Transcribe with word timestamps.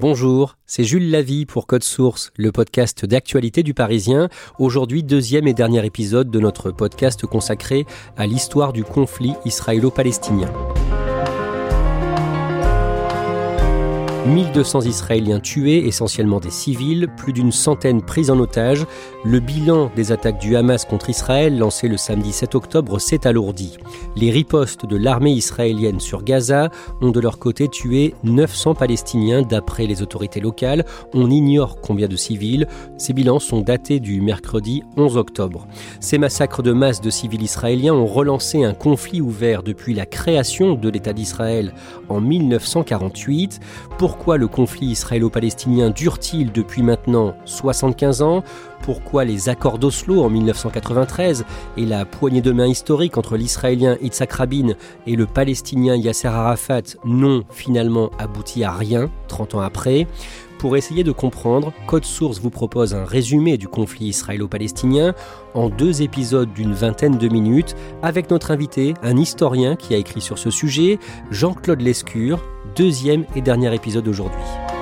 Bonjour, 0.00 0.56
c'est 0.66 0.82
Jules 0.82 1.08
Lavie 1.12 1.46
pour 1.46 1.68
Code 1.68 1.84
Source, 1.84 2.32
le 2.34 2.50
podcast 2.50 3.04
d'actualité 3.04 3.62
du 3.62 3.74
Parisien. 3.74 4.28
Aujourd'hui, 4.58 5.04
deuxième 5.04 5.46
et 5.46 5.54
dernier 5.54 5.86
épisode 5.86 6.32
de 6.32 6.40
notre 6.40 6.72
podcast 6.72 7.26
consacré 7.26 7.86
à 8.16 8.26
l'histoire 8.26 8.72
du 8.72 8.82
conflit 8.82 9.34
israélo-palestinien. 9.44 10.52
1200 14.26 14.82
Israéliens 14.82 15.38
tués, 15.38 15.86
essentiellement 15.86 16.40
des 16.40 16.50
civils, 16.50 17.08
plus 17.14 17.34
d'une 17.34 17.52
centaine 17.52 18.00
pris 18.00 18.30
en 18.30 18.38
otage. 18.38 18.86
Le 19.22 19.38
bilan 19.38 19.90
des 19.94 20.12
attaques 20.12 20.40
du 20.40 20.56
Hamas 20.56 20.86
contre 20.86 21.10
Israël, 21.10 21.58
lancé 21.58 21.88
le 21.88 21.98
samedi 21.98 22.32
7 22.32 22.54
octobre, 22.54 22.98
s'est 22.98 23.26
alourdi. 23.26 23.76
Les 24.16 24.30
ripostes 24.30 24.86
de 24.86 24.96
l'armée 24.96 25.32
israélienne 25.32 26.00
sur 26.00 26.24
Gaza 26.24 26.70
ont 27.02 27.10
de 27.10 27.20
leur 27.20 27.38
côté 27.38 27.68
tué 27.68 28.14
900 28.24 28.74
Palestiniens 28.74 29.42
d'après 29.42 29.86
les 29.86 30.00
autorités 30.00 30.40
locales. 30.40 30.86
On 31.12 31.30
ignore 31.30 31.80
combien 31.82 32.08
de 32.08 32.16
civils. 32.16 32.66
Ces 32.96 33.12
bilans 33.12 33.38
sont 33.38 33.60
datés 33.60 34.00
du 34.00 34.22
mercredi 34.22 34.82
11 34.96 35.18
octobre. 35.18 35.66
Ces 36.00 36.16
massacres 36.16 36.62
de 36.62 36.72
masse 36.72 37.02
de 37.02 37.10
civils 37.10 37.42
israéliens 37.42 37.94
ont 37.94 38.06
relancé 38.06 38.64
un 38.64 38.74
conflit 38.74 39.20
ouvert 39.20 39.62
depuis 39.62 39.92
la 39.92 40.06
création 40.06 40.74
de 40.74 40.88
l'État 40.88 41.12
d'Israël 41.12 41.74
en 42.08 42.22
1948. 42.22 43.60
Pour 43.98 44.13
pourquoi 44.16 44.36
le 44.36 44.46
conflit 44.46 44.86
israélo-palestinien 44.86 45.90
dure-t-il 45.90 46.52
depuis 46.52 46.82
maintenant 46.82 47.34
75 47.46 48.22
ans? 48.22 48.44
Pourquoi 48.82 49.24
les 49.24 49.48
accords 49.48 49.76
d'Oslo 49.76 50.22
en 50.22 50.30
1993 50.30 51.44
et 51.76 51.84
la 51.84 52.04
poignée 52.04 52.40
de 52.40 52.52
main 52.52 52.68
historique 52.68 53.18
entre 53.18 53.36
l'Israélien 53.36 53.96
Yitzhak 54.00 54.32
Rabin 54.32 54.74
et 55.08 55.16
le 55.16 55.26
Palestinien 55.26 55.96
Yasser 55.96 56.28
Arafat 56.28 56.94
n'ont 57.04 57.42
finalement 57.50 58.12
abouti 58.20 58.62
à 58.62 58.70
rien 58.70 59.10
30 59.26 59.56
ans 59.56 59.60
après? 59.60 60.06
Pour 60.58 60.76
essayer 60.76 61.02
de 61.02 61.12
comprendre, 61.12 61.72
Code 61.88 62.04
Source 62.04 62.38
vous 62.38 62.50
propose 62.50 62.94
un 62.94 63.04
résumé 63.04 63.58
du 63.58 63.66
conflit 63.66 64.06
israélo-palestinien 64.06 65.12
en 65.54 65.68
deux 65.68 66.02
épisodes 66.02 66.52
d'une 66.54 66.72
vingtaine 66.72 67.18
de 67.18 67.28
minutes 67.28 67.74
avec 68.02 68.30
notre 68.30 68.52
invité, 68.52 68.94
un 69.02 69.16
historien 69.16 69.74
qui 69.74 69.92
a 69.92 69.98
écrit 69.98 70.20
sur 70.20 70.38
ce 70.38 70.50
sujet, 70.50 71.00
Jean-Claude 71.30 71.82
Lescure, 71.82 72.40
deuxième 72.74 73.24
et 73.34 73.40
dernier 73.40 73.74
épisode 73.74 74.08
aujourd'hui. 74.08 74.73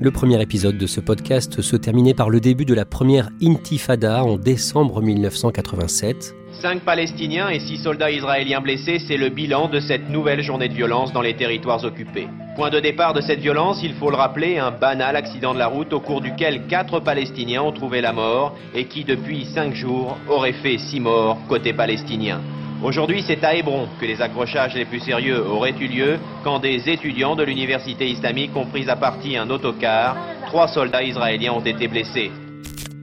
Le 0.00 0.12
premier 0.12 0.40
épisode 0.40 0.78
de 0.78 0.86
ce 0.86 1.00
podcast 1.00 1.60
se 1.60 1.74
terminait 1.74 2.14
par 2.14 2.30
le 2.30 2.38
début 2.38 2.64
de 2.64 2.72
la 2.72 2.84
première 2.84 3.30
Intifada 3.42 4.22
en 4.22 4.36
décembre 4.36 5.02
1987. 5.02 6.36
Cinq 6.62 6.82
Palestiniens 6.82 7.48
et 7.48 7.58
six 7.58 7.78
soldats 7.78 8.12
israéliens 8.12 8.60
blessés, 8.60 9.00
c'est 9.00 9.16
le 9.16 9.28
bilan 9.28 9.68
de 9.68 9.80
cette 9.80 10.08
nouvelle 10.08 10.40
journée 10.42 10.68
de 10.68 10.74
violence 10.74 11.12
dans 11.12 11.20
les 11.20 11.34
territoires 11.34 11.82
occupés. 11.84 12.28
Point 12.54 12.70
de 12.70 12.78
départ 12.78 13.12
de 13.12 13.20
cette 13.20 13.40
violence, 13.40 13.80
il 13.82 13.94
faut 13.94 14.10
le 14.10 14.16
rappeler, 14.16 14.58
un 14.58 14.70
banal 14.70 15.16
accident 15.16 15.52
de 15.52 15.58
la 15.58 15.66
route 15.66 15.92
au 15.92 15.98
cours 15.98 16.20
duquel 16.20 16.68
quatre 16.68 17.00
Palestiniens 17.00 17.62
ont 17.62 17.72
trouvé 17.72 18.00
la 18.00 18.12
mort 18.12 18.56
et 18.76 18.84
qui 18.84 19.02
depuis 19.02 19.46
cinq 19.46 19.74
jours 19.74 20.16
aurait 20.28 20.52
fait 20.52 20.78
six 20.78 21.00
morts 21.00 21.38
côté 21.48 21.72
palestinien. 21.72 22.40
Aujourd'hui, 22.80 23.24
c'est 23.26 23.42
à 23.42 23.56
Hébron 23.56 23.88
que 24.00 24.06
les 24.06 24.20
accrochages 24.20 24.74
les 24.76 24.84
plus 24.84 25.00
sérieux 25.00 25.44
auraient 25.44 25.74
eu 25.80 25.88
lieu 25.88 26.18
quand 26.44 26.60
des 26.60 26.88
étudiants 26.88 27.34
de 27.34 27.42
l'université 27.42 28.08
islamique 28.08 28.54
ont 28.54 28.66
pris 28.66 28.88
à 28.88 28.94
partie 28.94 29.36
un 29.36 29.50
autocar. 29.50 30.16
Trois 30.46 30.68
soldats 30.68 31.02
israéliens 31.02 31.54
ont 31.54 31.64
été 31.64 31.88
blessés. 31.88 32.30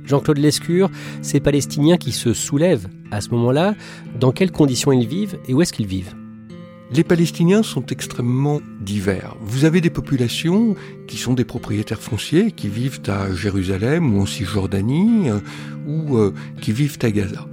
Jean-Claude 0.05 0.37
Lescure, 0.37 0.89
ces 1.21 1.41
Palestiniens 1.41 1.97
qui 1.97 2.13
se 2.13 2.33
soulèvent 2.33 2.87
à 3.11 3.19
ce 3.19 3.31
moment-là, 3.31 3.75
dans 4.17 4.31
quelles 4.31 4.51
conditions 4.51 4.93
ils 4.93 5.07
vivent 5.07 5.37
et 5.45 5.53
où 5.53 5.61
est-ce 5.61 5.73
qu'ils 5.73 5.87
vivent? 5.87 6.15
Les 6.93 7.03
Palestiniens 7.03 7.63
sont 7.63 7.85
extrêmement 7.87 8.61
divers. 8.79 9.35
Vous 9.41 9.65
avez 9.65 9.81
des 9.81 9.89
populations 9.89 10.75
qui 11.07 11.17
sont 11.17 11.33
des 11.33 11.43
propriétaires 11.43 12.01
fonciers, 12.01 12.51
qui 12.51 12.69
vivent 12.69 13.01
à 13.07 13.33
Jérusalem 13.33 14.15
ou 14.15 14.21
en 14.21 14.25
Cisjordanie, 14.25 15.29
euh, 15.29 15.39
ou 15.85 16.17
euh, 16.17 16.33
qui 16.61 16.71
vivent 16.71 16.99
à 17.01 17.11
Gaza. 17.11 17.45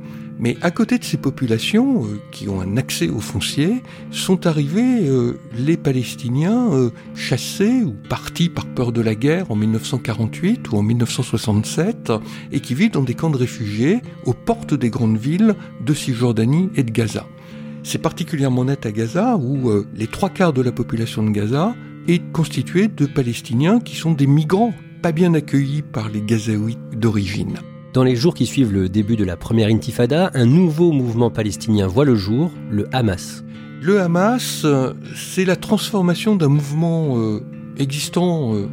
Mais 0.43 0.57
à 0.61 0.73
côté 0.73 0.99
de 0.99 1.05
ces 1.05 1.19
populations 1.19 2.05
euh, 2.05 2.21
qui 2.33 2.49
ont 2.49 2.61
un 2.61 2.77
accès 2.77 3.09
aux 3.09 3.21
fonciers, 3.21 3.81
sont 4.11 4.49
arrivés 4.49 5.09
euh, 5.09 5.39
les 5.57 5.77
Palestiniens 5.77 6.73
euh, 6.73 6.91
chassés 7.15 7.85
ou 7.85 7.95
partis 8.09 8.49
par 8.49 8.67
peur 8.67 8.91
de 8.91 9.01
la 9.01 9.15
guerre 9.15 9.53
en 9.53 9.55
1948 9.55 10.73
ou 10.73 10.79
en 10.79 10.83
1967 10.83 12.13
et 12.51 12.59
qui 12.59 12.75
vivent 12.75 12.91
dans 12.91 13.05
des 13.05 13.15
camps 13.15 13.31
de 13.31 13.37
réfugiés 13.37 14.01
aux 14.25 14.35
portes 14.35 14.75
des 14.75 14.91
grandes 14.91 15.17
villes 15.17 15.55
de 15.81 15.95
Cisjordanie 15.95 16.71
et 16.75 16.83
de 16.83 16.91
Gaza. 16.91 17.25
C'est 17.85 18.03
particulièrement 18.03 18.65
net 18.65 18.85
à 18.85 18.91
Gaza 18.91 19.37
où 19.37 19.71
les 19.95 20.07
trois 20.07 20.31
quarts 20.31 20.53
de 20.53 20.63
la 20.63 20.73
population 20.73 21.23
de 21.23 21.31
Gaza 21.31 21.75
est 22.09 22.33
constituée 22.33 22.89
de 22.89 23.07
Palestiniens 23.07 23.81
qui 23.81 23.97
sont 23.97 24.13
des 24.13 24.27
migrants, 24.27 24.75
pas 25.03 25.13
bien 25.13 25.35
accueillis 25.35 25.83
par 25.83 26.09
les 26.09 26.23
Gazaouites 26.23 26.79
d'origine. 26.97 27.59
Dans 27.93 28.05
les 28.05 28.17
jours 28.17 28.33
qui 28.33 28.47
suivent 28.47 28.73
le 28.73 28.89
début 28.89 29.17
de 29.17 29.25
la 29.25 29.37
première 29.37 29.69
intifada, 29.69 30.31
un 30.33 30.47
nouveau 30.47 30.93
mouvement 30.93 31.29
palestinien 31.29 31.87
voit 31.87 32.07
le 32.07 32.15
jour, 32.15 32.51
le 32.71 32.89
Hamas. 32.91 33.45
Le 33.83 34.01
Hamas, 34.01 34.65
c'est 35.15 35.45
la 35.45 35.57
transformation 35.57 36.35
d'un 36.35 36.49
mouvement 36.49 37.19
euh, 37.19 37.43
existant 37.77 38.55
euh, 38.55 38.67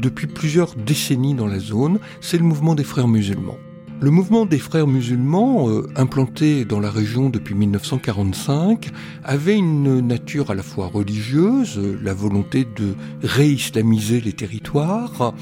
depuis 0.00 0.26
plusieurs 0.26 0.74
décennies 0.74 1.34
dans 1.34 1.46
la 1.46 1.58
zone, 1.58 1.98
c'est 2.22 2.38
le 2.38 2.44
mouvement 2.44 2.74
des 2.74 2.82
frères 2.82 3.08
musulmans. 3.08 3.58
Le 4.00 4.10
mouvement 4.10 4.46
des 4.46 4.58
frères 4.58 4.86
musulmans, 4.86 5.68
euh, 5.68 5.86
implanté 5.94 6.64
dans 6.64 6.80
la 6.80 6.90
région 6.90 7.28
depuis 7.28 7.54
1945, 7.54 8.88
avait 9.22 9.54
une 9.54 10.00
nature 10.00 10.50
à 10.50 10.54
la 10.54 10.62
fois 10.62 10.86
religieuse, 10.86 11.78
la 12.02 12.14
volonté 12.14 12.64
de 12.64 12.94
réislamiser 13.22 14.22
les 14.22 14.32
territoires, 14.32 15.34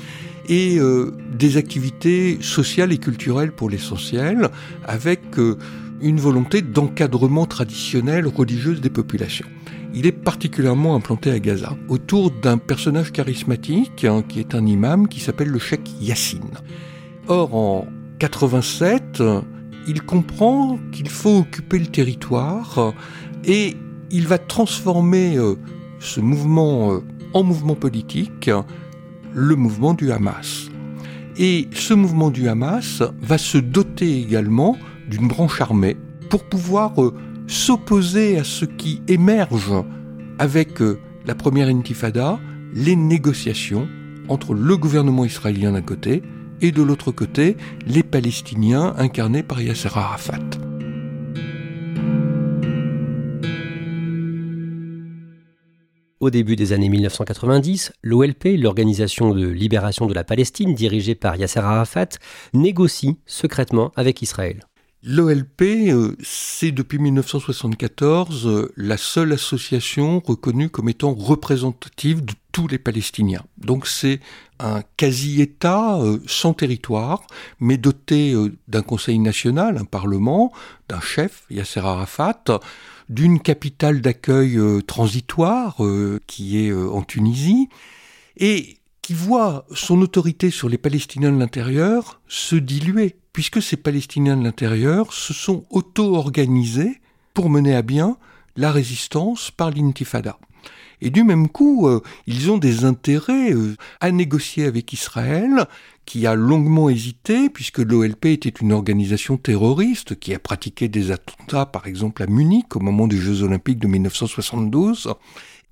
et 0.51 0.79
euh, 0.79 1.13
des 1.33 1.57
activités 1.57 2.39
sociales 2.43 2.93
et 2.93 2.99
culturelles 2.99 3.53
pour 3.53 3.71
l'essentiel, 3.71 4.49
avec 4.85 5.39
euh, 5.39 5.57
une 6.03 6.19
volonté 6.19 6.61
d'encadrement 6.61 7.47
traditionnel 7.47 8.27
religieuse 8.27 8.81
des 8.81 8.91
populations. 8.91 9.47
Il 9.95 10.07
est 10.07 10.13
particulièrement 10.13 10.97
implanté 10.97 11.31
à 11.31 11.39
Gaza, 11.39 11.77
autour 11.89 12.33
d'un 12.33 12.59
personnage 12.59 13.13
charismatique, 13.13 14.05
hein, 14.05 14.25
qui 14.29 14.41
est 14.41 14.57
un 14.57 14.67
imam, 14.67 15.07
qui 15.07 15.21
s'appelle 15.21 15.49
le 15.49 15.59
cheikh 15.61 15.89
Yassine. 16.01 16.59
Or, 17.29 17.55
en 17.55 17.87
87, 18.19 19.23
il 19.87 20.03
comprend 20.03 20.81
qu'il 20.91 21.09
faut 21.09 21.39
occuper 21.39 21.79
le 21.79 21.87
territoire 21.87 22.93
et 23.45 23.77
il 24.11 24.27
va 24.27 24.39
transformer 24.39 25.37
euh, 25.37 25.55
ce 26.01 26.21
mouvement 26.21 27.01
en 27.35 27.45
mouvement 27.45 27.77
politique 27.77 28.51
le 29.35 29.57
mouvement 29.57 29.95
du 29.95 30.13
Hamas. 30.13 30.69
Et 31.37 31.69
ce 31.73 31.95
mouvement 31.95 32.31
du 32.31 32.49
Hamas 32.49 33.03
va 33.21 33.39
se 33.39 33.59
doter 33.59 34.21
également 34.21 34.77
d'une 35.09 35.29
branche 35.29 35.61
armée 35.61 35.97
pour 36.29 36.45
pouvoir 36.45 37.03
euh, 37.03 37.15
s'opposer 37.47 38.39
à 38.39 38.45
ce 38.45 38.65
qui 38.65 39.03
émerge 39.09 39.73
avec 40.39 40.81
euh, 40.81 40.99
la 41.27 41.35
première 41.35 41.69
intifada, 41.69 42.39
les 42.75 42.97
négociations 42.97 43.89
entre 44.29 44.55
le 44.55 44.77
gouvernement 44.77 45.25
israélien 45.25 45.73
d'un 45.73 45.83
côté 45.83 46.23
et 46.61 46.73
de 46.73 46.83
l'autre 46.83 47.11
côté 47.11 47.57
les 47.87 48.03
Palestiniens 48.03 48.95
incarnés 48.97 49.43
par 49.43 49.61
Yasser 49.61 49.91
Arafat. 49.95 50.70
Au 56.21 56.29
début 56.29 56.55
des 56.55 56.75
années 56.75 56.91
1990, 56.91 57.93
l'OLP, 58.03 58.59
l'Organisation 58.59 59.33
de 59.33 59.47
libération 59.47 60.07
de 60.07 60.13
la 60.13 60.23
Palestine 60.23 60.75
dirigée 60.75 61.15
par 61.15 61.37
Yasser 61.37 61.61
Arafat, 61.61 62.09
négocie 62.53 63.17
secrètement 63.25 63.91
avec 63.97 64.21
Israël. 64.21 64.61
L'OLP, 65.03 65.63
euh, 65.63 66.15
c'est 66.23 66.73
depuis 66.73 66.99
1974 66.99 68.47
euh, 68.47 68.71
la 68.77 68.99
seule 68.99 69.33
association 69.33 70.21
reconnue 70.23 70.69
comme 70.69 70.91
étant 70.91 71.15
représentative 71.15 72.23
de 72.23 72.35
tous 72.53 72.69
les 72.69 72.79
Palestiniens. 72.79 73.45
Donc 73.57 73.87
c'est 73.87 74.21
un 74.59 74.83
quasi-État 74.99 76.03
euh, 76.03 76.19
sans 76.27 76.53
territoire, 76.53 77.23
mais 77.61 77.79
doté 77.79 78.35
d'un 78.69 78.83
Conseil 78.83 79.19
national, 79.21 79.79
un 79.79 79.87
Parlement, 79.87 80.53
d'un 80.91 81.01
chef, 81.01 81.45
Yasser 81.49 81.81
Arafat, 81.81 82.61
d'une 83.11 83.41
capitale 83.41 84.01
d'accueil 84.01 84.59
transitoire 84.87 85.83
qui 86.27 86.65
est 86.65 86.73
en 86.73 87.03
Tunisie, 87.03 87.69
et 88.37 88.79
qui 89.03 89.15
voit 89.15 89.67
son 89.75 90.01
autorité 90.01 90.51
sur 90.51 90.69
les 90.69 90.79
Palestiniens 90.79 91.33
de 91.33 91.39
l'intérieur 91.39 92.21
se 92.29 92.57
diluer 92.57 93.17
puisque 93.33 93.63
ces 93.63 93.77
Palestiniens 93.77 94.37
de 94.37 94.45
l'intérieur 94.45 95.13
se 95.13 95.33
sont 95.33 95.65
auto-organisés 95.71 97.01
pour 97.35 97.51
mener 97.51 97.75
à 97.75 97.83
bien 97.83 98.17
la 98.57 98.73
résistance 98.73 99.51
par 99.51 99.71
l'intifada. 99.71 100.39
Et 101.01 101.11
du 101.11 101.25
même 101.25 101.49
coup, 101.49 101.89
euh, 101.89 102.03
ils 102.27 102.51
ont 102.51 102.59
des 102.59 102.85
intérêts 102.85 103.53
euh, 103.53 103.77
à 104.01 104.11
négocier 104.11 104.67
avec 104.67 104.93
Israël, 104.93 105.67
qui 106.05 106.27
a 106.27 106.35
longuement 106.35 106.91
hésité, 106.91 107.49
puisque 107.49 107.79
l'OLP 107.79 108.27
était 108.27 108.49
une 108.49 108.73
organisation 108.73 109.37
terroriste 109.37 110.19
qui 110.19 110.35
a 110.35 110.39
pratiqué 110.39 110.89
des 110.89 111.11
attentats, 111.11 111.67
par 111.67 111.87
exemple 111.87 112.23
à 112.23 112.27
Munich, 112.27 112.75
au 112.75 112.81
moment 112.81 113.07
des 113.07 113.17
Jeux 113.17 113.43
olympiques 113.43 113.79
de 113.79 113.87
1972, 113.87 115.15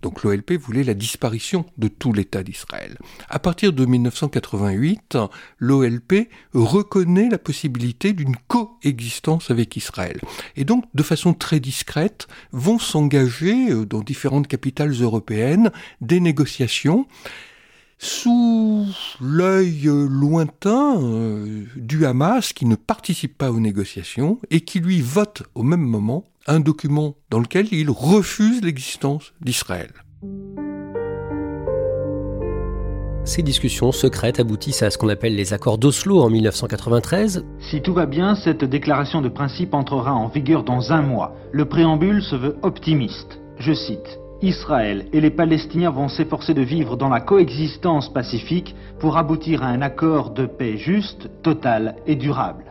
donc 0.03 0.23
l'OLP 0.23 0.53
voulait 0.53 0.85
la 0.85 0.95
disparition 0.95 1.65
de 1.77 1.89
tout 1.89 2.12
l'État 2.12 2.43
d'Israël. 2.43 2.99
À 3.29 3.39
partir 3.39 3.73
de 3.73 3.85
1988, 3.85 5.19
l'OLP 5.59 6.29
reconnaît 6.55 7.29
la 7.29 7.39
possibilité 7.39 8.12
d'une 8.12 8.37
coexistence 8.47 9.50
avec 9.50 9.77
Israël. 9.77 10.21
Et 10.56 10.65
donc, 10.65 10.85
de 10.95 11.03
façon 11.03 11.35
très 11.35 11.61
discrète, 11.61 12.29
vont 12.53 12.79
s'engager 12.79 13.71
euh, 13.71 13.85
dans 13.85 14.00
différentes 14.00 14.49
capitales 14.49 14.93
européennes 14.93 15.71
des 16.01 16.21
négociations 16.21 17.06
sous 17.99 18.87
l'œil 19.21 19.83
lointain 19.85 21.03
euh, 21.03 21.65
du 21.77 22.06
Hamas 22.06 22.53
qui 22.53 22.65
ne 22.65 22.77
participe 22.77 23.37
pas 23.37 23.51
aux 23.51 23.59
négociations 23.59 24.39
et 24.51 24.61
qui 24.61 24.79
lui 24.79 25.01
vote 25.03 25.43
au 25.55 25.65
même 25.65 25.83
moment 25.83 26.25
un 26.49 26.61
document 26.61 27.15
dans 27.31 27.39
lequel 27.39 27.69
il 27.73 27.91
refuse 27.91 28.62
l'existence 28.62 29.33
d'Israël. 29.41 29.93
Ces 33.25 33.43
discussions 33.43 33.93
secrètes 33.93 34.41
aboutissent 34.41 34.83
à 34.83 34.91
ce 34.91 34.97
qu'on 34.97 35.11
appelle 35.11 35.37
les 35.37 35.53
accords 35.53 35.77
d'Oslo 35.77 36.23
en 36.23 36.31
1993. 36.31 37.45
Si 37.71 37.83
tout 37.83 37.93
va 37.93 38.06
bien, 38.06 38.35
cette 38.35 38.65
déclaration 38.65 39.21
de 39.21 39.29
principe 39.29 39.75
entrera 39.75 40.15
en 40.15 40.29
vigueur 40.29 40.65
dans 40.65 40.93
un 40.93 41.03
mois. 41.03 41.37
Le 41.53 41.67
préambule 41.67 42.23
se 42.23 42.37
veut 42.37 42.56
optimiste. 42.62 43.39
Je 43.59 43.75
cite. 43.75 44.19
Israël 44.41 45.06
et 45.12 45.21
les 45.21 45.31
Palestiniens 45.31 45.91
vont 45.91 46.09
s'efforcer 46.09 46.55
de 46.55 46.62
vivre 46.62 46.97
dans 46.97 47.09
la 47.11 47.21
coexistence 47.21 48.11
pacifique 48.11 48.75
pour 48.99 49.19
aboutir 49.19 49.62
à 49.62 49.67
un 49.67 49.83
accord 49.83 50.31
de 50.31 50.47
paix 50.47 50.79
juste, 50.79 51.29
total 51.43 51.97
et 52.06 52.17
durable. 52.17 52.65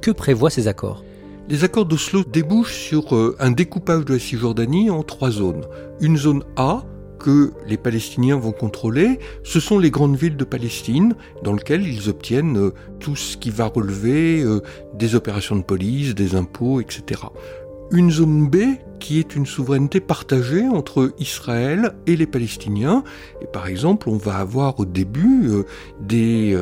Que 0.00 0.12
prévoient 0.12 0.48
ces 0.48 0.68
accords? 0.68 1.02
Les 1.48 1.64
accords 1.64 1.86
d'Oslo 1.86 2.24
débouchent 2.24 2.74
sur 2.74 3.14
euh, 3.14 3.36
un 3.38 3.50
découpage 3.50 4.04
de 4.04 4.14
la 4.14 4.18
Cisjordanie 4.18 4.90
en 4.90 5.02
trois 5.02 5.30
zones. 5.30 5.64
Une 6.00 6.16
zone 6.16 6.44
A, 6.56 6.84
que 7.18 7.52
les 7.68 7.76
Palestiniens 7.76 8.36
vont 8.36 8.52
contrôler, 8.52 9.20
ce 9.44 9.60
sont 9.60 9.78
les 9.78 9.90
grandes 9.90 10.16
villes 10.16 10.36
de 10.36 10.44
Palestine, 10.44 11.14
dans 11.44 11.52
lesquelles 11.52 11.86
ils 11.86 12.08
obtiennent 12.08 12.58
euh, 12.58 12.74
tout 12.98 13.16
ce 13.16 13.36
qui 13.36 13.50
va 13.50 13.66
relever 13.66 14.42
euh, 14.42 14.60
des 14.94 15.14
opérations 15.14 15.56
de 15.56 15.62
police, 15.62 16.14
des 16.14 16.34
impôts, 16.34 16.80
etc. 16.80 17.22
Une 17.92 18.10
zone 18.10 18.48
B 18.48 18.78
qui 18.98 19.18
est 19.18 19.34
une 19.34 19.46
souveraineté 19.46 20.00
partagée 20.00 20.66
entre 20.66 21.12
Israël 21.18 21.94
et 22.06 22.16
les 22.16 22.26
Palestiniens. 22.26 23.04
Et 23.40 23.46
par 23.46 23.66
exemple, 23.66 24.08
on 24.08 24.16
va 24.16 24.36
avoir 24.36 24.78
au 24.80 24.84
début 24.84 25.50
des 26.00 26.56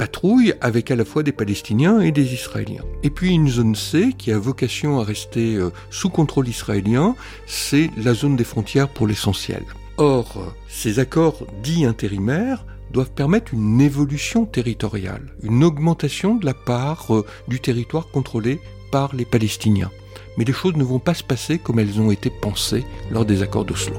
patrouille 0.00 0.54
avec 0.62 0.90
à 0.90 0.96
la 0.96 1.04
fois 1.04 1.22
des 1.22 1.30
Palestiniens 1.30 2.00
et 2.00 2.10
des 2.10 2.32
Israéliens. 2.32 2.86
Et 3.02 3.10
puis 3.10 3.34
une 3.34 3.50
zone 3.50 3.74
C 3.74 4.14
qui 4.16 4.32
a 4.32 4.38
vocation 4.38 4.98
à 4.98 5.04
rester 5.04 5.56
euh, 5.56 5.68
sous 5.90 6.08
contrôle 6.08 6.48
israélien, 6.48 7.14
c'est 7.46 7.90
la 7.98 8.14
zone 8.14 8.34
des 8.34 8.44
frontières 8.44 8.88
pour 8.88 9.06
l'essentiel. 9.06 9.62
Or, 9.98 10.54
ces 10.68 11.00
accords 11.00 11.46
dits 11.62 11.84
intérimaires 11.84 12.64
doivent 12.90 13.12
permettre 13.12 13.52
une 13.52 13.78
évolution 13.82 14.46
territoriale, 14.46 15.34
une 15.42 15.62
augmentation 15.64 16.34
de 16.34 16.46
la 16.46 16.54
part 16.54 17.14
euh, 17.14 17.26
du 17.46 17.60
territoire 17.60 18.08
contrôlé 18.08 18.58
par 18.90 19.14
les 19.14 19.26
Palestiniens. 19.26 19.90
Mais 20.36 20.44
les 20.44 20.52
choses 20.52 20.76
ne 20.76 20.84
vont 20.84 20.98
pas 20.98 21.14
se 21.14 21.24
passer 21.24 21.58
comme 21.58 21.78
elles 21.78 22.00
ont 22.00 22.10
été 22.10 22.30
pensées 22.30 22.84
lors 23.10 23.24
des 23.24 23.42
accords 23.42 23.64
d'Oslo. 23.64 23.96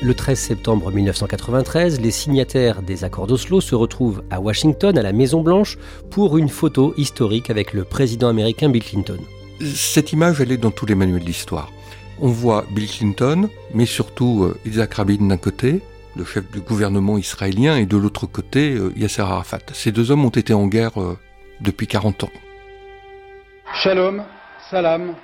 Le 0.00 0.14
13 0.14 0.38
septembre 0.38 0.92
1993, 0.92 2.00
les 2.00 2.12
signataires 2.12 2.82
des 2.82 3.02
accords 3.02 3.26
d'Oslo 3.26 3.60
se 3.60 3.74
retrouvent 3.74 4.22
à 4.30 4.40
Washington, 4.40 4.96
à 4.96 5.02
la 5.02 5.12
Maison-Blanche, 5.12 5.76
pour 6.08 6.38
une 6.38 6.48
photo 6.48 6.94
historique 6.96 7.50
avec 7.50 7.72
le 7.72 7.82
président 7.82 8.28
américain 8.28 8.68
Bill 8.68 8.84
Clinton. 8.84 9.18
Cette 9.74 10.12
image, 10.12 10.40
elle 10.40 10.52
est 10.52 10.56
dans 10.56 10.70
tous 10.70 10.86
les 10.86 10.94
manuels 10.94 11.24
d'histoire. 11.24 11.72
On 12.20 12.28
voit 12.28 12.64
Bill 12.70 12.88
Clinton, 12.88 13.48
mais 13.74 13.86
surtout 13.86 14.44
euh, 14.44 14.56
Isaac 14.64 14.94
Rabin 14.94 15.26
d'un 15.26 15.36
côté, 15.36 15.80
le 16.18 16.24
chef 16.24 16.50
du 16.50 16.60
gouvernement 16.60 17.16
israélien, 17.16 17.76
et 17.76 17.86
de 17.86 17.96
l'autre 17.96 18.26
côté, 18.26 18.74
euh, 18.74 18.92
Yasser 18.96 19.22
Arafat. 19.22 19.60
Ces 19.72 19.92
deux 19.92 20.10
hommes 20.10 20.24
ont 20.24 20.30
été 20.30 20.52
en 20.52 20.66
guerre 20.66 21.00
euh, 21.00 21.16
depuis 21.60 21.86
40 21.86 22.24
ans. 22.24 22.30
Shalom, 23.72 24.24
salam, 24.68 25.14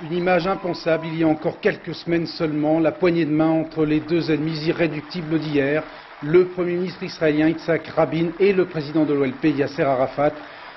une 0.00 0.12
image 0.12 0.46
impensable 0.46 1.06
il 1.08 1.18
y 1.18 1.24
a 1.24 1.26
encore 1.26 1.58
quelques 1.60 1.94
semaines 1.94 2.26
seulement, 2.26 2.78
la 2.78 2.92
poignée 2.92 3.24
de 3.24 3.32
main 3.32 3.50
entre 3.50 3.84
les 3.84 3.98
deux 3.98 4.30
ennemis 4.30 4.60
irréductibles 4.66 5.40
d'hier, 5.40 5.82
le 6.22 6.46
Premier 6.46 6.74
ministre 6.74 7.02
israélien 7.02 7.48
Yitzhak 7.48 7.88
Rabin 7.88 8.28
et 8.38 8.52
le 8.52 8.66
président 8.66 9.04
de 9.04 9.14
l'OLP 9.14 9.56
Yasser 9.56 9.82
Arafat, 9.82 10.32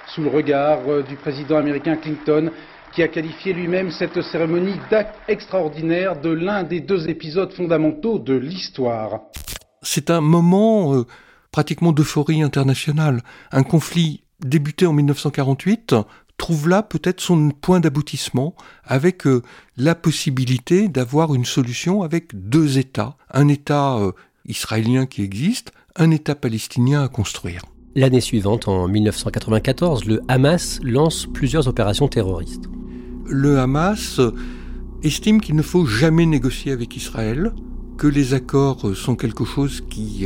sous 0.08 0.24
le 0.24 0.30
regard 0.30 0.80
euh, 0.88 1.04
du 1.04 1.16
président 1.16 1.58
américain 1.58 1.98
Clinton, 1.98 2.52
qui 2.94 3.04
a 3.04 3.08
qualifié 3.08 3.54
lui-même 3.54 3.92
cette 3.92 4.22
cérémonie 4.22 4.80
d'acte 4.90 5.16
extraordinaire 5.28 6.20
de 6.20 6.30
l'un 6.30 6.64
des 6.64 6.82
deux 6.82 7.10
épisodes 7.10 7.52
fondamentaux 7.54 8.20
de 8.20 8.36
l'histoire. 8.36 9.22
C'est 9.82 10.10
un 10.10 10.22
moment 10.22 10.94
euh, 10.94 11.06
pratiquement 11.52 11.92
d'euphorie 11.92 12.42
internationale. 12.42 13.22
Un 13.52 13.64
conflit 13.64 14.24
débuté 14.40 14.86
en 14.86 14.94
1948 14.94 15.96
trouve 16.38 16.70
là 16.70 16.82
peut-être 16.82 17.22
son 17.22 17.52
point 17.52 17.80
d'aboutissement 17.80 18.56
avec 18.84 19.28
euh, 19.28 19.44
la 19.78 19.96
possibilité 19.96 20.88
d'avoir 20.88 21.36
une 21.36 21.46
solution 21.46 22.02
avec 22.02 22.32
deux 22.34 22.78
États, 22.78 23.16
un 23.32 23.48
État 23.48 23.98
euh, 23.98 24.12
israélien 24.46 25.06
qui 25.06 25.22
existe, 25.22 25.72
un 25.96 26.10
État 26.12 26.36
palestinien 26.36 27.04
à 27.04 27.08
construire. 27.10 27.62
L'année 27.94 28.22
suivante, 28.22 28.70
en 28.70 28.88
1994, 28.88 30.06
le 30.06 30.22
Hamas 30.30 30.80
lance 30.82 31.26
plusieurs 31.26 31.68
opérations 31.68 32.08
terroristes. 32.08 32.70
Le 33.26 33.60
Hamas 33.60 34.20
euh, 34.20 34.32
estime 35.04 35.42
qu'il 35.42 35.58
ne 35.58 35.62
faut 35.62 35.86
jamais 35.86 36.26
négocier 36.26 36.72
avec 36.72 36.96
Israël, 36.96 37.52
que 37.98 38.08
les 38.08 38.34
accords 38.34 38.96
sont 38.96 39.16
quelque 39.16 39.44
chose 39.46 39.84
qui 39.90 40.26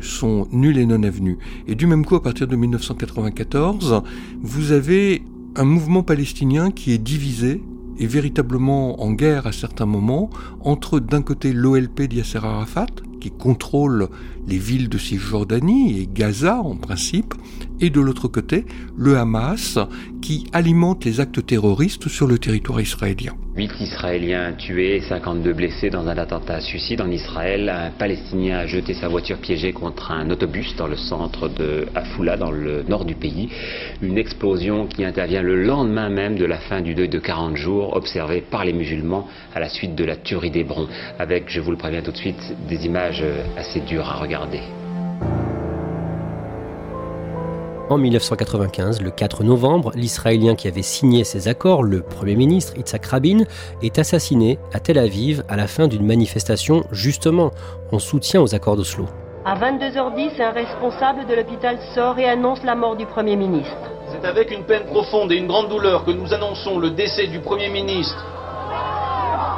sont 0.00 0.48
nuls 0.50 0.78
et 0.78 0.86
non 0.86 1.04
avenus. 1.04 1.36
Et 1.68 1.76
du 1.76 1.86
même 1.86 2.04
coup, 2.04 2.16
à 2.16 2.22
partir 2.22 2.48
de 2.48 2.56
1994, 2.56 4.02
vous 4.40 4.72
avez 4.72 5.22
un 5.54 5.64
mouvement 5.64 6.02
palestinien 6.02 6.72
qui 6.72 6.92
est 6.92 6.98
divisé 6.98 7.62
et 7.98 8.06
véritablement 8.06 9.02
en 9.02 9.12
guerre 9.12 9.46
à 9.46 9.52
certains 9.52 9.86
moments 9.86 10.30
entre 10.60 11.00
d'un 11.00 11.22
côté 11.22 11.52
l'OLP 11.52 12.02
d'Yasser 12.02 12.38
Arafat, 12.38 12.86
qui 13.20 13.30
contrôle 13.30 14.08
les 14.46 14.58
villes 14.58 14.88
de 14.88 14.98
Cisjordanie 14.98 16.00
et 16.00 16.08
Gaza 16.12 16.60
en 16.60 16.76
principe, 16.76 17.34
et 17.80 17.90
de 17.90 18.00
l'autre 18.00 18.28
côté 18.28 18.64
le 18.96 19.16
Hamas, 19.18 19.78
qui 20.20 20.46
alimente 20.52 21.04
les 21.04 21.20
actes 21.20 21.44
terroristes 21.44 22.08
sur 22.08 22.26
le 22.26 22.38
territoire 22.38 22.80
israélien. 22.80 23.34
8 23.58 23.80
Israéliens 23.80 24.52
tués, 24.52 25.00
52 25.00 25.52
blessés 25.52 25.90
dans 25.90 26.06
un 26.06 26.16
attentat 26.16 26.60
suicide 26.60 27.00
en 27.00 27.10
Israël. 27.10 27.68
Un 27.68 27.90
Palestinien 27.90 28.58
a 28.58 28.66
jeté 28.66 28.94
sa 28.94 29.08
voiture 29.08 29.38
piégée 29.38 29.72
contre 29.72 30.12
un 30.12 30.30
autobus 30.30 30.76
dans 30.76 30.86
le 30.86 30.94
centre 30.94 31.48
de 31.48 31.88
Afula, 31.92 32.36
dans 32.36 32.52
le 32.52 32.84
nord 32.84 33.04
du 33.04 33.16
pays. 33.16 33.48
Une 34.00 34.16
explosion 34.16 34.86
qui 34.86 35.04
intervient 35.04 35.42
le 35.42 35.60
lendemain 35.60 36.08
même 36.08 36.36
de 36.36 36.44
la 36.44 36.58
fin 36.58 36.82
du 36.82 36.94
deuil 36.94 37.08
de 37.08 37.18
40 37.18 37.56
jours 37.56 37.96
observé 37.96 38.42
par 38.48 38.64
les 38.64 38.72
musulmans 38.72 39.26
à 39.52 39.58
la 39.58 39.68
suite 39.68 39.96
de 39.96 40.04
la 40.04 40.14
tuerie 40.14 40.52
d'Hébron. 40.52 40.86
Avec, 41.18 41.46
je 41.48 41.60
vous 41.60 41.72
le 41.72 41.76
préviens 41.76 42.02
tout 42.02 42.12
de 42.12 42.16
suite, 42.16 42.54
des 42.68 42.86
images 42.86 43.24
assez 43.56 43.80
dures 43.80 44.08
à 44.08 44.18
regarder. 44.18 44.60
En 47.90 47.96
1995, 47.96 49.00
le 49.00 49.10
4 49.10 49.44
novembre, 49.44 49.92
l'Israélien 49.94 50.54
qui 50.56 50.68
avait 50.68 50.82
signé 50.82 51.24
ces 51.24 51.48
accords, 51.48 51.82
le 51.82 52.02
Premier 52.02 52.36
ministre 52.36 52.76
Yitzhak 52.76 53.06
Rabin, 53.06 53.44
est 53.82 53.98
assassiné 53.98 54.58
à 54.74 54.80
Tel 54.80 54.98
Aviv 54.98 55.42
à 55.48 55.56
la 55.56 55.66
fin 55.66 55.88
d'une 55.88 56.04
manifestation 56.04 56.84
justement 56.92 57.50
en 57.90 57.98
soutien 57.98 58.42
aux 58.42 58.54
accords 58.54 58.76
d'Oslo. 58.76 59.06
À 59.46 59.54
22h10, 59.54 60.42
un 60.42 60.50
responsable 60.50 61.26
de 61.26 61.34
l'hôpital 61.34 61.78
sort 61.94 62.18
et 62.18 62.26
annonce 62.26 62.62
la 62.62 62.74
mort 62.74 62.94
du 62.94 63.06
Premier 63.06 63.36
ministre. 63.36 63.78
C'est 64.12 64.26
avec 64.26 64.50
une 64.50 64.64
peine 64.64 64.84
profonde 64.84 65.32
et 65.32 65.36
une 65.36 65.46
grande 65.46 65.70
douleur 65.70 66.04
que 66.04 66.10
nous 66.10 66.34
annonçons 66.34 66.78
le 66.78 66.90
décès 66.90 67.28
du 67.28 67.40
Premier 67.40 67.70
ministre, 67.70 68.22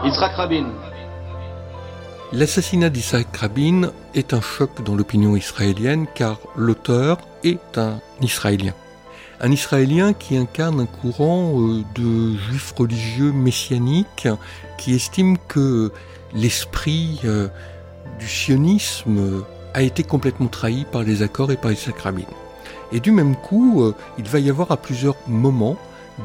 Yitzhak 0.04 0.34
Rabin. 0.36 0.66
L'assassinat 2.32 2.90
d'Isaac 2.90 3.36
Rabin 3.36 3.90
est 4.14 4.34
un 4.34 4.40
choc 4.40 4.70
dans 4.84 4.94
l'opinion 4.94 5.34
israélienne 5.34 6.06
car 6.14 6.38
l'auteur 6.54 7.18
est 7.44 7.78
un 7.78 8.00
Israélien. 8.20 8.74
Un 9.40 9.52
Israélien 9.52 10.12
qui 10.12 10.36
incarne 10.36 10.80
un 10.80 10.86
courant 10.86 11.58
euh, 11.58 11.82
de 11.94 12.36
juifs 12.36 12.74
religieux 12.76 13.32
messianiques 13.32 14.28
qui 14.76 14.94
estime 14.94 15.38
que 15.48 15.92
l'esprit 16.34 17.20
euh, 17.24 17.48
du 18.18 18.28
sionisme 18.28 19.42
a 19.72 19.82
été 19.82 20.02
complètement 20.02 20.48
trahi 20.48 20.84
par 20.90 21.02
les 21.02 21.22
accords 21.22 21.50
et 21.52 21.56
par 21.56 21.72
Isaac 21.72 22.00
Rabin. 22.00 22.24
Et 22.92 23.00
du 23.00 23.12
même 23.12 23.34
coup, 23.34 23.82
euh, 23.82 23.94
il 24.18 24.28
va 24.28 24.40
y 24.40 24.50
avoir 24.50 24.72
à 24.72 24.76
plusieurs 24.76 25.16
moments 25.26 25.76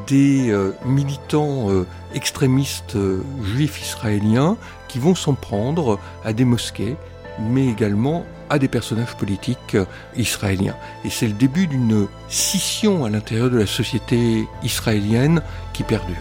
des 0.06 0.54
militants 0.84 1.68
extrémistes 2.12 2.98
juifs 3.42 3.80
israéliens 3.80 4.58
qui 4.88 4.98
vont 4.98 5.14
s'en 5.14 5.32
prendre 5.32 5.98
à 6.22 6.34
des 6.34 6.44
mosquées, 6.44 6.96
mais 7.38 7.66
également 7.66 8.24
à 8.48 8.58
des 8.58 8.68
personnages 8.68 9.16
politiques 9.16 9.74
euh, 9.74 9.84
israéliens. 10.16 10.76
Et 11.04 11.10
c'est 11.10 11.26
le 11.26 11.32
début 11.32 11.66
d'une 11.66 12.06
scission 12.28 13.04
à 13.04 13.10
l'intérieur 13.10 13.50
de 13.50 13.58
la 13.58 13.66
société 13.66 14.46
israélienne 14.62 15.42
qui 15.72 15.82
perdure. 15.82 16.14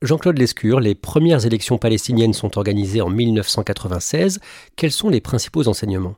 Jean-Claude 0.00 0.38
Lescure, 0.38 0.78
les 0.78 0.94
premières 0.94 1.44
élections 1.44 1.76
palestiniennes 1.76 2.32
sont 2.32 2.56
organisées 2.56 3.00
en 3.00 3.10
1996. 3.10 4.38
Quels 4.76 4.92
sont 4.92 5.08
les 5.08 5.20
principaux 5.20 5.66
enseignements? 5.66 6.14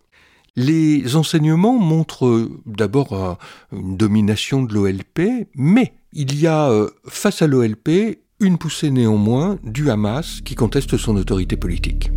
Les 0.55 1.17
enseignements 1.17 1.79
montrent 1.79 2.27
euh, 2.27 2.61
d'abord 2.67 3.13
euh, 3.15 3.35
une 3.73 3.97
domination 3.97 4.63
de 4.63 4.75
l'OLP, 4.75 5.49
mais 5.55 5.95
il 6.13 6.39
y 6.39 6.47
a 6.49 6.87
face 7.07 7.41
à 7.41 7.47
l'OLP 7.47 8.19
une 8.41 8.57
poussée 8.57 8.91
néanmoins 8.91 9.59
du 9.65 9.91
Hamas 9.91 10.41
qui 10.41 10.55
conteste 10.55 10.97
son 10.97 11.17
autorité 11.17 11.57
politique. 11.57 12.11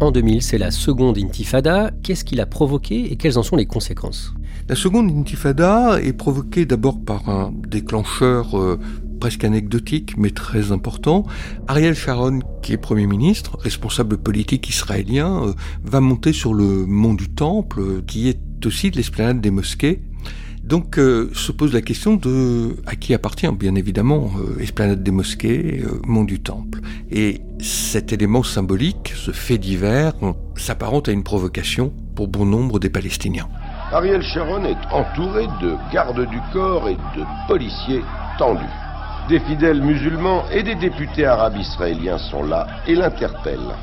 En 0.00 0.10
2000, 0.10 0.42
c'est 0.42 0.58
la 0.58 0.70
seconde 0.70 1.16
intifada. 1.16 1.90
Qu'est-ce 2.02 2.24
qui 2.24 2.34
l'a 2.34 2.44
provoqué 2.44 3.10
et 3.10 3.16
quelles 3.16 3.38
en 3.38 3.42
sont 3.42 3.56
les 3.56 3.64
conséquences? 3.64 4.34
La 4.68 4.74
seconde 4.74 5.10
intifada 5.10 5.98
est 6.02 6.12
provoquée 6.12 6.66
d'abord 6.66 7.02
par 7.02 7.30
un 7.30 7.52
déclencheur 7.68 8.58
euh, 8.58 8.78
presque 9.18 9.44
anecdotique 9.44 10.16
mais 10.18 10.30
très 10.30 10.72
important. 10.72 11.24
Ariel 11.66 11.94
Sharon, 11.94 12.40
qui 12.62 12.74
est 12.74 12.76
Premier 12.76 13.06
ministre, 13.06 13.56
responsable 13.58 14.18
politique 14.18 14.68
israélien, 14.68 15.44
euh, 15.44 15.52
va 15.84 16.00
monter 16.00 16.34
sur 16.34 16.52
le 16.52 16.84
mont 16.84 17.14
du 17.14 17.30
Temple, 17.30 17.80
euh, 17.80 18.04
qui 18.06 18.28
est 18.28 18.66
aussi 18.66 18.90
de 18.90 18.96
l'esplanade 18.96 19.40
des 19.40 19.50
mosquées, 19.50 20.02
donc 20.64 20.98
euh, 20.98 21.30
se 21.34 21.52
pose 21.52 21.74
la 21.74 21.82
question 21.82 22.14
de 22.14 22.76
à 22.86 22.96
qui 22.96 23.12
appartient 23.12 23.50
bien 23.52 23.74
évidemment 23.74 24.30
euh, 24.38 24.60
Esplanade 24.60 25.02
des 25.02 25.10
mosquées, 25.10 25.82
euh, 25.84 26.00
Mont 26.06 26.24
du 26.24 26.40
Temple. 26.40 26.80
Et 27.10 27.42
cet 27.60 28.12
élément 28.14 28.42
symbolique, 28.42 29.12
ce 29.14 29.30
fait 29.30 29.58
divers, 29.58 30.14
s'apparente 30.56 31.08
à 31.08 31.12
une 31.12 31.22
provocation 31.22 31.92
pour 32.16 32.28
bon 32.28 32.46
nombre 32.46 32.78
des 32.78 32.88
Palestiniens. 32.88 33.48
Ariel 33.92 34.22
Sharon 34.22 34.64
est 34.64 34.76
entouré 34.90 35.46
de 35.60 35.76
gardes 35.92 36.26
du 36.28 36.40
corps 36.52 36.88
et 36.88 36.96
de 37.16 37.24
policiers 37.46 38.02
tendus. 38.38 38.64
Des 39.28 39.40
fidèles 39.40 39.82
musulmans 39.82 40.44
et 40.50 40.62
des 40.62 40.74
députés 40.76 41.26
arabes 41.26 41.56
israéliens 41.58 42.18
sont 42.30 42.42
là 42.42 42.66
et 42.86 42.94
l'interpellent. 42.94 43.76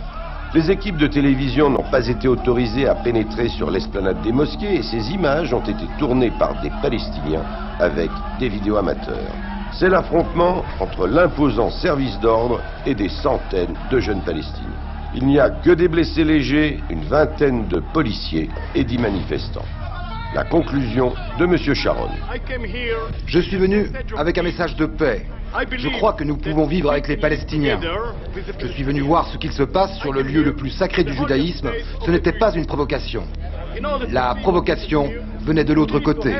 Les 0.53 0.69
équipes 0.69 0.97
de 0.97 1.07
télévision 1.07 1.69
n'ont 1.69 1.89
pas 1.89 2.05
été 2.09 2.27
autorisées 2.27 2.85
à 2.85 2.93
pénétrer 2.93 3.47
sur 3.47 3.71
l'esplanade 3.71 4.21
des 4.21 4.33
mosquées 4.33 4.75
et 4.75 4.83
ces 4.83 5.13
images 5.13 5.53
ont 5.53 5.63
été 5.63 5.85
tournées 5.97 6.31
par 6.31 6.61
des 6.61 6.69
Palestiniens 6.81 7.45
avec 7.79 8.09
des 8.37 8.49
vidéos 8.49 8.75
amateurs. 8.75 9.31
C'est 9.71 9.87
l'affrontement 9.87 10.65
entre 10.81 11.07
l'imposant 11.07 11.69
service 11.69 12.19
d'ordre 12.19 12.59
et 12.85 12.93
des 12.93 13.07
centaines 13.07 13.75
de 13.89 13.99
jeunes 14.01 14.19
Palestiniens. 14.23 14.67
Il 15.15 15.25
n'y 15.25 15.39
a 15.39 15.49
que 15.49 15.71
des 15.71 15.87
blessés 15.87 16.25
légers, 16.25 16.81
une 16.89 17.05
vingtaine 17.05 17.69
de 17.69 17.79
policiers 17.79 18.49
et 18.75 18.83
dix 18.83 18.97
manifestants. 18.97 19.65
La 20.35 20.43
conclusion 20.43 21.13
de 21.39 21.45
M. 21.45 21.57
Sharon. 21.73 22.09
Je 23.25 23.39
suis 23.39 23.57
venu 23.57 23.89
avec 24.17 24.37
un 24.37 24.43
message 24.43 24.75
de 24.75 24.85
paix. 24.85 25.25
Je 25.77 25.89
crois 25.89 26.13
que 26.13 26.23
nous 26.23 26.37
pouvons 26.37 26.65
vivre 26.65 26.91
avec 26.91 27.07
les 27.07 27.17
Palestiniens. 27.17 27.79
Je 28.59 28.67
suis 28.67 28.83
venu 28.83 29.01
voir 29.01 29.27
ce 29.31 29.37
qu'il 29.37 29.51
se 29.51 29.63
passe 29.63 29.97
sur 29.99 30.13
le 30.13 30.21
lieu 30.21 30.43
le 30.43 30.55
plus 30.55 30.69
sacré 30.69 31.03
du 31.03 31.13
judaïsme. 31.13 31.69
Ce 32.05 32.11
n'était 32.11 32.37
pas 32.37 32.53
une 32.55 32.65
provocation. 32.65 33.23
La 34.09 34.35
provocation 34.35 35.09
venait 35.41 35.65
de 35.65 35.73
l'autre 35.73 35.99
côté. 35.99 36.35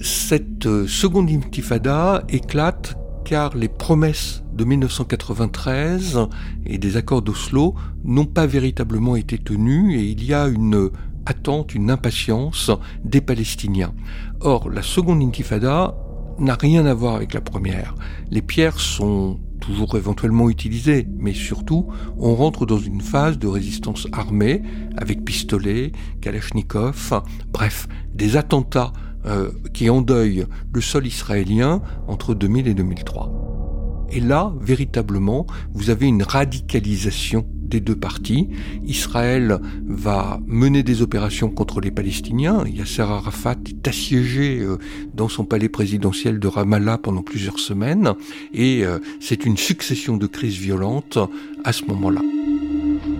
Cette 0.00 0.66
euh, 0.66 0.86
seconde 0.86 1.30
intifada 1.30 2.22
éclate 2.28 2.96
car 3.24 3.56
les 3.56 3.68
promesses 3.68 4.44
de 4.52 4.64
1993 4.64 6.28
et 6.66 6.76
des 6.76 6.96
accords 6.98 7.22
d'Oslo 7.22 7.74
n'ont 8.04 8.26
pas 8.26 8.46
véritablement 8.46 9.16
été 9.16 9.38
tenues 9.38 9.96
et 9.96 10.02
il 10.02 10.22
y 10.22 10.34
a 10.34 10.48
une 10.48 10.90
attente, 11.24 11.74
une 11.74 11.90
impatience 11.90 12.70
des 13.04 13.20
Palestiniens. 13.20 13.94
Or, 14.40 14.68
la 14.70 14.82
seconde 14.82 15.22
intifada 15.22 15.94
n'a 16.38 16.54
rien 16.54 16.86
à 16.86 16.94
voir 16.94 17.14
avec 17.16 17.34
la 17.34 17.40
première. 17.40 17.94
Les 18.30 18.42
pierres 18.42 18.80
sont 18.80 19.40
toujours 19.60 19.96
éventuellement 19.96 20.48
utilisées, 20.50 21.06
mais 21.18 21.32
surtout, 21.32 21.86
on 22.18 22.34
rentre 22.34 22.66
dans 22.66 22.78
une 22.78 23.00
phase 23.00 23.38
de 23.38 23.46
résistance 23.46 24.06
armée 24.12 24.62
avec 24.96 25.24
pistolets, 25.24 25.92
kalachnikov, 26.20 27.22
bref, 27.52 27.88
des 28.14 28.36
attentats 28.36 28.92
euh, 29.26 29.50
qui 29.74 29.90
endeuillent 29.90 30.46
le 30.72 30.80
sol 30.80 31.06
israélien 31.06 31.82
entre 32.06 32.34
2000 32.34 32.68
et 32.68 32.74
2003. 32.74 34.06
Et 34.10 34.20
là, 34.20 34.52
véritablement, 34.60 35.46
vous 35.72 35.90
avez 35.90 36.06
une 36.06 36.22
radicalisation 36.22 37.46
des 37.66 37.80
deux 37.80 37.96
parties. 37.96 38.48
Israël 38.84 39.58
va 39.86 40.40
mener 40.46 40.82
des 40.82 41.02
opérations 41.02 41.50
contre 41.50 41.80
les 41.80 41.90
Palestiniens. 41.90 42.64
Yasser 42.66 43.02
Arafat 43.02 43.56
est 43.66 43.88
assiégé 43.88 44.60
euh, 44.60 44.78
dans 45.14 45.28
son 45.28 45.44
palais 45.44 45.68
présidentiel 45.68 46.38
de 46.38 46.48
Ramallah 46.48 46.98
pendant 46.98 47.22
plusieurs 47.22 47.58
semaines. 47.58 48.12
Et 48.52 48.84
euh, 48.84 48.98
c'est 49.20 49.44
une 49.44 49.56
succession 49.56 50.16
de 50.16 50.26
crises 50.26 50.58
violentes 50.58 51.18
à 51.64 51.72
ce 51.72 51.84
moment-là. 51.86 52.20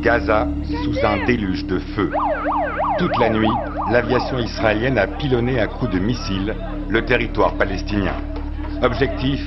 Gaza 0.03 0.49
sous 0.85 0.99
un 1.05 1.27
déluge 1.27 1.65
de 1.67 1.79
feu. 1.95 2.11
Toute 2.99 3.19
la 3.19 3.31
nuit, 3.31 3.51
l'aviation 3.91 4.39
israélienne 4.39 4.99
a 4.99 5.07
pilonné 5.07 5.61
à 5.61 5.67
coups 5.67 5.93
de 5.93 5.99
missiles 5.99 6.55
le 6.89 7.05
territoire 7.05 7.55
palestinien. 7.57 8.15
Objectif 8.83 9.41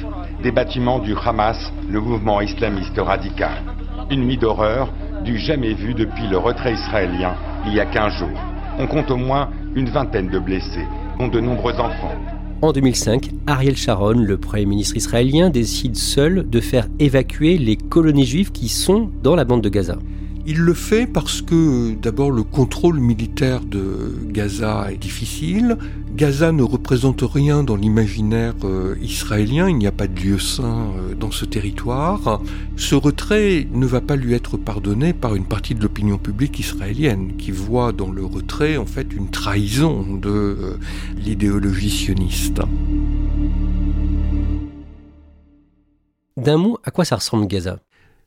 des 0.44 0.52
bâtiments 0.52 1.00
du 1.00 1.16
Hamas, 1.16 1.58
le 1.90 2.00
mouvement 2.00 2.42
islamiste 2.42 2.98
radical. 2.98 3.64
Une 4.12 4.26
nuit 4.26 4.38
d'horreur 4.38 4.92
du 5.24 5.38
jamais 5.38 5.76
vu 5.76 5.94
depuis 5.94 6.28
le 6.28 6.38
retrait 6.40 6.74
israélien 6.74 7.36
il 7.68 7.76
y 7.76 7.80
a 7.80 7.86
15 7.86 8.14
jours. 8.14 8.42
On 8.80 8.88
compte 8.88 9.12
au 9.12 9.18
moins 9.18 9.50
une 9.76 9.88
vingtaine 9.90 10.30
de 10.30 10.40
blessés, 10.40 10.88
dont 11.20 11.28
de 11.28 11.40
nombreux 11.40 11.74
enfants. 11.74 12.16
En 12.64 12.72
2005, 12.72 13.30
Ariel 13.46 13.78
Sharon, 13.78 14.14
le 14.14 14.38
Premier 14.38 14.66
ministre 14.66 14.98
israélien, 14.98 15.52
décide 15.52 15.96
seul 15.96 16.50
de 16.50 16.60
faire 16.60 16.88
évacuer 16.98 17.60
les 17.60 17.76
colonies 17.76 18.26
juives 18.26 18.52
qui 18.52 18.68
sont 18.68 19.12
dans 19.22 19.36
la 19.36 19.46
bande 19.46 19.62
de 19.62 19.70
Gaza. 19.70 19.98
Il 20.46 20.58
le 20.58 20.74
fait 20.74 21.06
parce 21.06 21.42
que 21.42 21.94
d'abord 21.96 22.32
le 22.32 22.44
contrôle 22.44 23.00
militaire 23.00 23.62
de 23.66 24.18
Gaza 24.26 24.92
est 24.92 24.98
difficile. 24.98 25.78
Gaza 26.16 26.52
ne 26.52 26.64
représente 26.64 27.22
rien 27.22 27.64
dans 27.64 27.76
l'imaginaire 27.76 28.56
euh, 28.64 28.96
israélien, 29.02 29.70
il 29.70 29.78
n'y 29.78 29.88
a 29.88 29.92
pas 29.92 30.08
de 30.08 30.20
lieu 30.20 30.40
saint 30.40 30.92
euh, 30.98 31.14
dans 31.14 31.32
ce 31.32 31.46
territoire. 31.46 32.42
Ce 32.78 32.96
retrait 32.96 33.68
ne 33.72 33.86
va 33.86 34.02
pas 34.02 34.16
lui 34.16 34.34
être 34.34 34.58
pardonné 34.58 35.14
par 35.14 35.36
une 35.36 35.46
partie 35.46 35.76
de 35.76 35.82
l'opinion 35.82 36.18
publique 36.18 36.60
israélienne 36.60 37.36
qui 37.38 37.52
voit 37.52 37.92
dans 37.92 38.12
le 38.12 38.26
retrait 38.26 38.78
en 38.78 38.86
fait 38.86 39.14
une 39.14 39.30
trahison 39.30 40.16
de 40.16 40.30
euh, 40.30 40.80
l'idéologie 41.16 41.92
sioniste. 41.92 42.62
D'un 46.38 46.58
mot, 46.58 46.80
à 46.84 46.92
quoi 46.92 47.04
ça 47.04 47.18
ressemble 47.18 47.48
Gaza? 47.48 47.80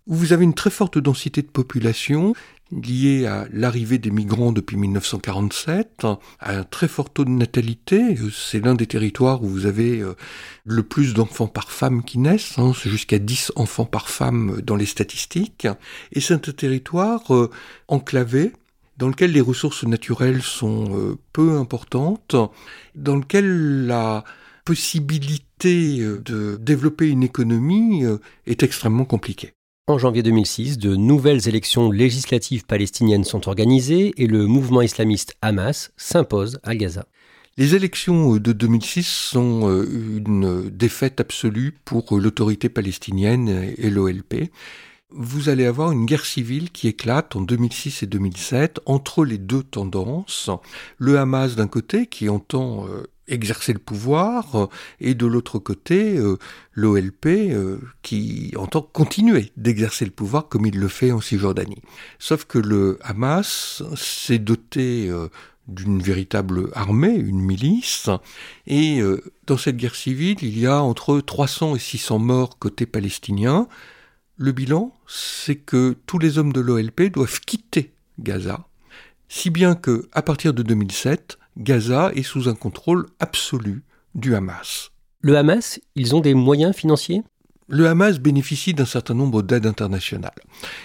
Vous 0.07 0.33
avez 0.33 0.45
une 0.45 0.55
très 0.55 0.71
forte 0.71 0.99
densité 0.99 1.43
de 1.43 1.49
population 1.49 2.35
liée 2.73 3.27
à 3.27 3.47
l'arrivée 3.53 3.99
des 3.99 4.11
migrants 4.11 4.53
depuis 4.53 4.77
1947, 4.77 6.05
à 6.05 6.19
un 6.41 6.65
très 6.65 6.89
fort 6.89 7.11
taux 7.11 7.25
de 7.25 7.31
natalité. 7.31 8.17
C'est 8.33 8.65
l'un 8.65 8.75
des 8.75 8.87
territoires 8.87 9.43
où 9.43 9.47
vous 9.47 9.67
avez 9.67 10.01
euh, 10.01 10.15
le 10.65 10.83
plus 10.83 11.15
d'enfants 11.15 11.49
par 11.49 11.71
femme 11.71 12.03
qui 12.03 12.19
naissent, 12.19 12.59
hein, 12.59 12.73
jusqu'à 12.73 13.19
10 13.19 13.53
enfants 13.57 13.85
par 13.85 14.09
femme 14.09 14.61
dans 14.63 14.77
les 14.77 14.87
statistiques. 14.87 15.69
Et 16.13 16.21
c'est 16.21 16.49
un 16.49 16.53
territoire 16.53 17.35
euh, 17.35 17.51
enclavé, 17.89 18.53
dans 18.97 19.09
lequel 19.09 19.33
les 19.33 19.41
ressources 19.41 19.85
naturelles 19.85 20.43
sont 20.43 20.97
euh, 20.97 21.19
peu 21.33 21.57
importantes, 21.57 22.37
dans 22.95 23.17
lequel 23.17 23.87
la 23.87 24.25
possibilité 24.65 25.99
de 25.99 26.57
développer 26.61 27.09
une 27.09 27.25
économie 27.25 28.05
est 28.47 28.63
extrêmement 28.63 29.05
compliquée. 29.05 29.55
En 29.89 29.99
janvier 29.99 30.23
2006, 30.23 30.79
de 30.79 30.95
nouvelles 30.95 31.49
élections 31.49 31.91
législatives 31.91 32.65
palestiniennes 32.65 33.25
sont 33.25 33.49
organisées 33.49 34.15
et 34.17 34.29
le 34.29 34.47
mouvement 34.47 34.81
islamiste 34.81 35.35
Hamas 35.43 35.91
s'impose 35.97 36.61
à 36.63 36.77
Gaza. 36.77 37.07
Les 37.59 37.75
élections 37.75 38.37
de 38.37 38.53
2006 38.53 39.05
sont 39.05 39.85
une 39.85 40.71
défaite 40.71 41.19
absolue 41.19 41.77
pour 41.85 42.17
l'autorité 42.17 42.69
palestinienne 42.69 43.75
et 43.77 43.91
l'OLP 43.91 44.53
vous 45.15 45.49
allez 45.49 45.67
avoir 45.67 45.93
une 45.93 46.07
guerre 46.07 46.25
civile 46.25 46.71
qui 46.71 46.89
éclate 46.89 47.37
en 47.37 47.43
2006 47.43 48.03
et 48.03 48.07
2007 48.07 48.81
entre 48.87 49.25
les 49.25 49.39
deux 49.39 49.63
tendances. 49.63 50.51
Le 50.99 51.19
Hamas 51.19 51.55
d'un 51.55 51.69
côté 51.69 52.07
qui 52.07 52.29
entend 52.29 52.87
euh, 52.87 53.07
exercer 53.29 53.73
le 53.73 53.79
pouvoir 53.79 54.57
euh, 54.57 54.67
et 55.01 55.15
de 55.15 55.27
l'autre 55.27 55.59
côté 55.59 56.17
euh, 56.17 56.37
l'OLP 56.75 57.29
qui 58.03 58.53
entend 58.57 58.83
continuer 58.83 59.53
d'exercer 59.57 60.05
le 60.05 60.11
pouvoir 60.11 60.49
comme 60.49 60.67
il 60.67 60.79
le 60.79 60.89
fait 60.89 61.13
en 61.13 61.21
Cisjordanie. 61.21 61.83
Sauf 62.19 62.45
que 62.45 62.59
le 62.59 62.99
Hamas 63.03 63.83
s'est 63.95 64.39
doté 64.39 65.11
d'une 65.69 66.03
véritable 66.03 66.71
armée, 66.75 67.15
une 67.15 67.41
milice, 67.41 68.09
et 68.67 69.01
dans 69.47 69.59
cette 69.59 69.77
guerre 69.77 69.95
civile, 69.95 70.39
il 70.41 70.59
y 70.59 70.67
a 70.67 70.83
entre 70.83 71.21
300 71.21 71.77
et 71.77 71.79
600 71.79 72.19
morts 72.19 72.59
côté 72.59 72.87
palestinien, 72.87 73.69
le 74.37 74.53
bilan, 74.53 74.93
c'est 75.07 75.57
que 75.57 75.97
tous 76.07 76.19
les 76.19 76.39
hommes 76.39 76.53
de 76.53 76.61
l'OLP 76.61 77.13
doivent 77.13 77.41
quitter 77.41 77.93
Gaza, 78.19 78.67
si 79.29 79.51
bien 79.51 79.75
que, 79.75 80.09
à 80.13 80.23
partir 80.23 80.53
de 80.53 80.63
2007, 80.63 81.39
Gaza 81.57 82.13
est 82.15 82.23
sous 82.23 82.49
un 82.49 82.55
contrôle 82.55 83.07
absolu 83.21 83.83
du 84.15 84.35
Hamas. 84.35 84.91
Le 85.21 85.37
Hamas, 85.37 85.81
ils 85.95 86.15
ont 86.15 86.21
des 86.21 86.35
moyens 86.35 86.75
financiers? 86.75 87.23
Le 87.69 87.87
Hamas 87.87 88.19
bénéficie 88.19 88.75
d'un 88.75 88.85
certain 88.85 89.15
nombre 89.15 89.43
d'aides 89.43 89.67
internationales. 89.67 90.35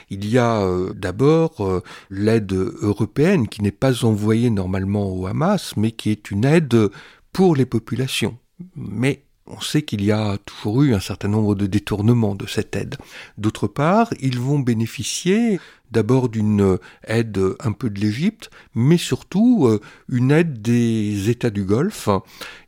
Il 0.09 0.29
y 0.29 0.37
a 0.37 0.61
euh, 0.61 0.93
d'abord 0.93 1.65
euh, 1.65 1.81
l'aide 2.09 2.53
européenne 2.53 3.47
qui 3.47 3.61
n'est 3.61 3.71
pas 3.71 4.05
envoyée 4.05 4.49
normalement 4.49 5.11
au 5.11 5.25
Hamas, 5.25 5.75
mais 5.75 5.91
qui 5.91 6.11
est 6.11 6.31
une 6.31 6.45
aide 6.45 6.89
pour 7.33 7.55
les 7.55 7.65
populations. 7.65 8.37
Mais 8.75 9.26
on 9.47 9.61
sait 9.61 9.81
qu'il 9.81 10.03
y 10.03 10.11
a 10.11 10.37
toujours 10.45 10.83
eu 10.83 10.93
un 10.93 10.99
certain 10.99 11.27
nombre 11.27 11.55
de 11.55 11.65
détournements 11.65 12.35
de 12.35 12.45
cette 12.45 12.75
aide. 12.75 12.95
D'autre 13.37 13.67
part, 13.67 14.13
ils 14.19 14.39
vont 14.39 14.59
bénéficier 14.59 15.59
d'abord 15.91 16.29
d'une 16.29 16.77
aide 17.05 17.39
un 17.61 17.71
peu 17.71 17.89
de 17.89 17.99
l'Égypte, 17.99 18.49
mais 18.75 18.97
surtout 18.97 19.67
euh, 19.67 19.79
une 20.09 20.31
aide 20.31 20.61
des 20.61 21.29
États 21.29 21.49
du 21.49 21.63
Golfe. 21.63 22.09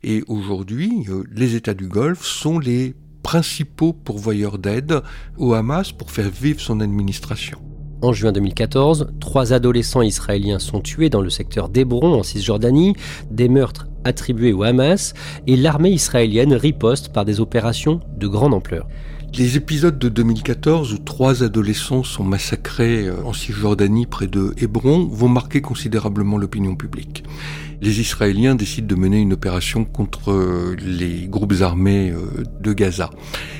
Et 0.02 0.22
aujourd'hui, 0.26 1.04
euh, 1.08 1.24
les 1.30 1.54
États 1.54 1.74
du 1.74 1.86
Golfe 1.86 2.24
sont 2.24 2.58
les 2.58 2.94
principaux 3.22 3.92
pourvoyeurs 3.92 4.58
d'aide 4.58 5.02
au 5.36 5.52
Hamas 5.52 5.92
pour 5.92 6.10
faire 6.10 6.30
vivre 6.30 6.60
son 6.60 6.80
administration. 6.80 7.69
En 8.02 8.14
juin 8.14 8.32
2014, 8.32 9.08
trois 9.20 9.52
adolescents 9.52 10.00
israéliens 10.00 10.58
sont 10.58 10.80
tués 10.80 11.10
dans 11.10 11.20
le 11.20 11.28
secteur 11.28 11.68
d'Hébron 11.68 12.14
en 12.18 12.22
Cisjordanie, 12.22 12.94
des 13.30 13.50
meurtres 13.50 13.88
attribués 14.04 14.54
au 14.54 14.62
Hamas, 14.62 15.12
et 15.46 15.54
l'armée 15.54 15.90
israélienne 15.90 16.54
riposte 16.54 17.12
par 17.12 17.26
des 17.26 17.40
opérations 17.40 18.00
de 18.16 18.26
grande 18.26 18.54
ampleur. 18.54 18.86
Les 19.36 19.56
épisodes 19.56 19.98
de 19.98 20.08
2014 20.08 20.94
où 20.94 20.98
trois 20.98 21.42
adolescents 21.44 22.02
sont 22.02 22.24
massacrés 22.24 23.06
euh, 23.06 23.22
en 23.24 23.32
Cisjordanie 23.32 24.06
près 24.06 24.26
de 24.26 24.54
Hébron 24.56 25.06
vont 25.06 25.28
marquer 25.28 25.60
considérablement 25.60 26.36
l'opinion 26.36 26.74
publique 26.74 27.22
les 27.80 28.00
Israéliens 28.00 28.54
décident 28.54 28.86
de 28.86 28.94
mener 28.94 29.18
une 29.18 29.32
opération 29.32 29.84
contre 29.84 30.30
euh, 30.30 30.76
les 30.80 31.26
groupes 31.28 31.54
armés 31.60 32.10
euh, 32.10 32.44
de 32.60 32.72
Gaza. 32.72 33.10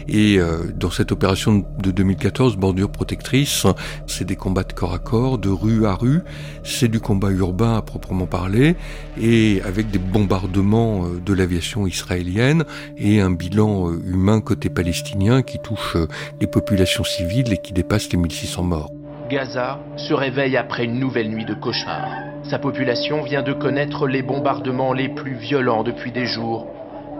Et 0.09 0.39
euh, 0.39 0.65
dans 0.75 0.91
cette 0.91 1.13
opération 1.13 1.65
de 1.79 1.91
2014, 1.91 2.57
Bordure 2.57 2.91
Protectrice, 2.91 3.67
c'est 4.07 4.25
des 4.25 4.37
combats 4.37 4.65
de 4.65 4.73
corps 4.73 4.93
à 4.93 4.99
corps, 4.99 5.39
de 5.39 5.49
rue 5.49 5.87
à 5.87 5.95
rue, 5.95 6.21
c'est 6.65 6.89
du 6.89 7.01
combat 7.01 7.31
urbain 7.31 7.77
à 7.77 7.83
proprement 7.83 8.27
parler, 8.27 8.77
et 9.21 9.63
avec 9.63 9.91
des 9.91 9.99
bombardements 9.99 11.07
de 11.09 11.33
l'aviation 11.33 11.87
israélienne 11.87 12.65
et 12.99 13.21
un 13.21 13.31
bilan 13.31 13.93
humain 13.93 14.41
côté 14.41 14.69
palestinien 14.69 15.43
qui 15.43 15.59
touche 15.59 15.97
les 16.41 16.47
populations 16.47 17.05
civiles 17.05 17.53
et 17.53 17.59
qui 17.59 17.73
dépasse 17.73 18.11
les 18.13 18.19
1600 18.19 18.63
morts. 18.65 19.00
Gaza 19.31 19.79
se 19.97 20.13
réveille 20.13 20.57
après 20.57 20.85
une 20.85 20.99
nouvelle 20.99 21.31
nuit 21.31 21.45
de 21.45 21.55
cauchemar. 21.55 22.09
Sa 22.43 22.59
population 22.59 23.23
vient 23.23 23.43
de 23.43 23.53
connaître 23.53 24.09
les 24.09 24.23
bombardements 24.23 24.93
les 24.93 25.09
plus 25.09 25.35
violents 25.35 25.85
depuis 25.85 26.11
des 26.11 26.27
jours. 26.27 26.67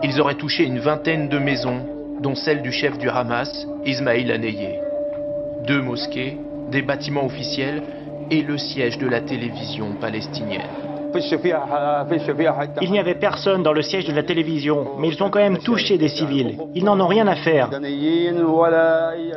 Ils 0.03 0.19
auraient 0.19 0.35
touché 0.35 0.65
une 0.65 0.79
vingtaine 0.79 1.29
de 1.29 1.39
maisons, 1.39 1.85
dont 2.19 2.35
celle 2.35 2.61
du 2.61 2.73
chef 2.73 2.97
du 2.97 3.07
Hamas, 3.07 3.65
Ismail 3.85 4.29
Haniyeh. 4.29 4.81
Deux 5.65 5.81
mosquées, 5.81 6.37
des 6.69 6.81
bâtiments 6.81 7.25
officiels 7.25 7.81
et 8.29 8.41
le 8.41 8.57
siège 8.57 8.97
de 8.97 9.07
la 9.07 9.21
télévision 9.21 9.93
palestinienne. 9.93 10.90
Il 12.81 12.91
n'y 12.91 12.99
avait 12.99 13.15
personne 13.15 13.63
dans 13.63 13.73
le 13.73 13.81
siège 13.81 14.05
de 14.05 14.13
la 14.13 14.23
télévision, 14.23 14.91
mais 14.99 15.09
ils 15.09 15.23
ont 15.23 15.29
quand 15.29 15.39
même 15.39 15.57
touché 15.57 15.97
des 15.97 16.07
civils. 16.07 16.57
Ils 16.75 16.83
n'en 16.83 16.99
ont 16.99 17.07
rien 17.07 17.27
à 17.27 17.35
faire. 17.35 17.69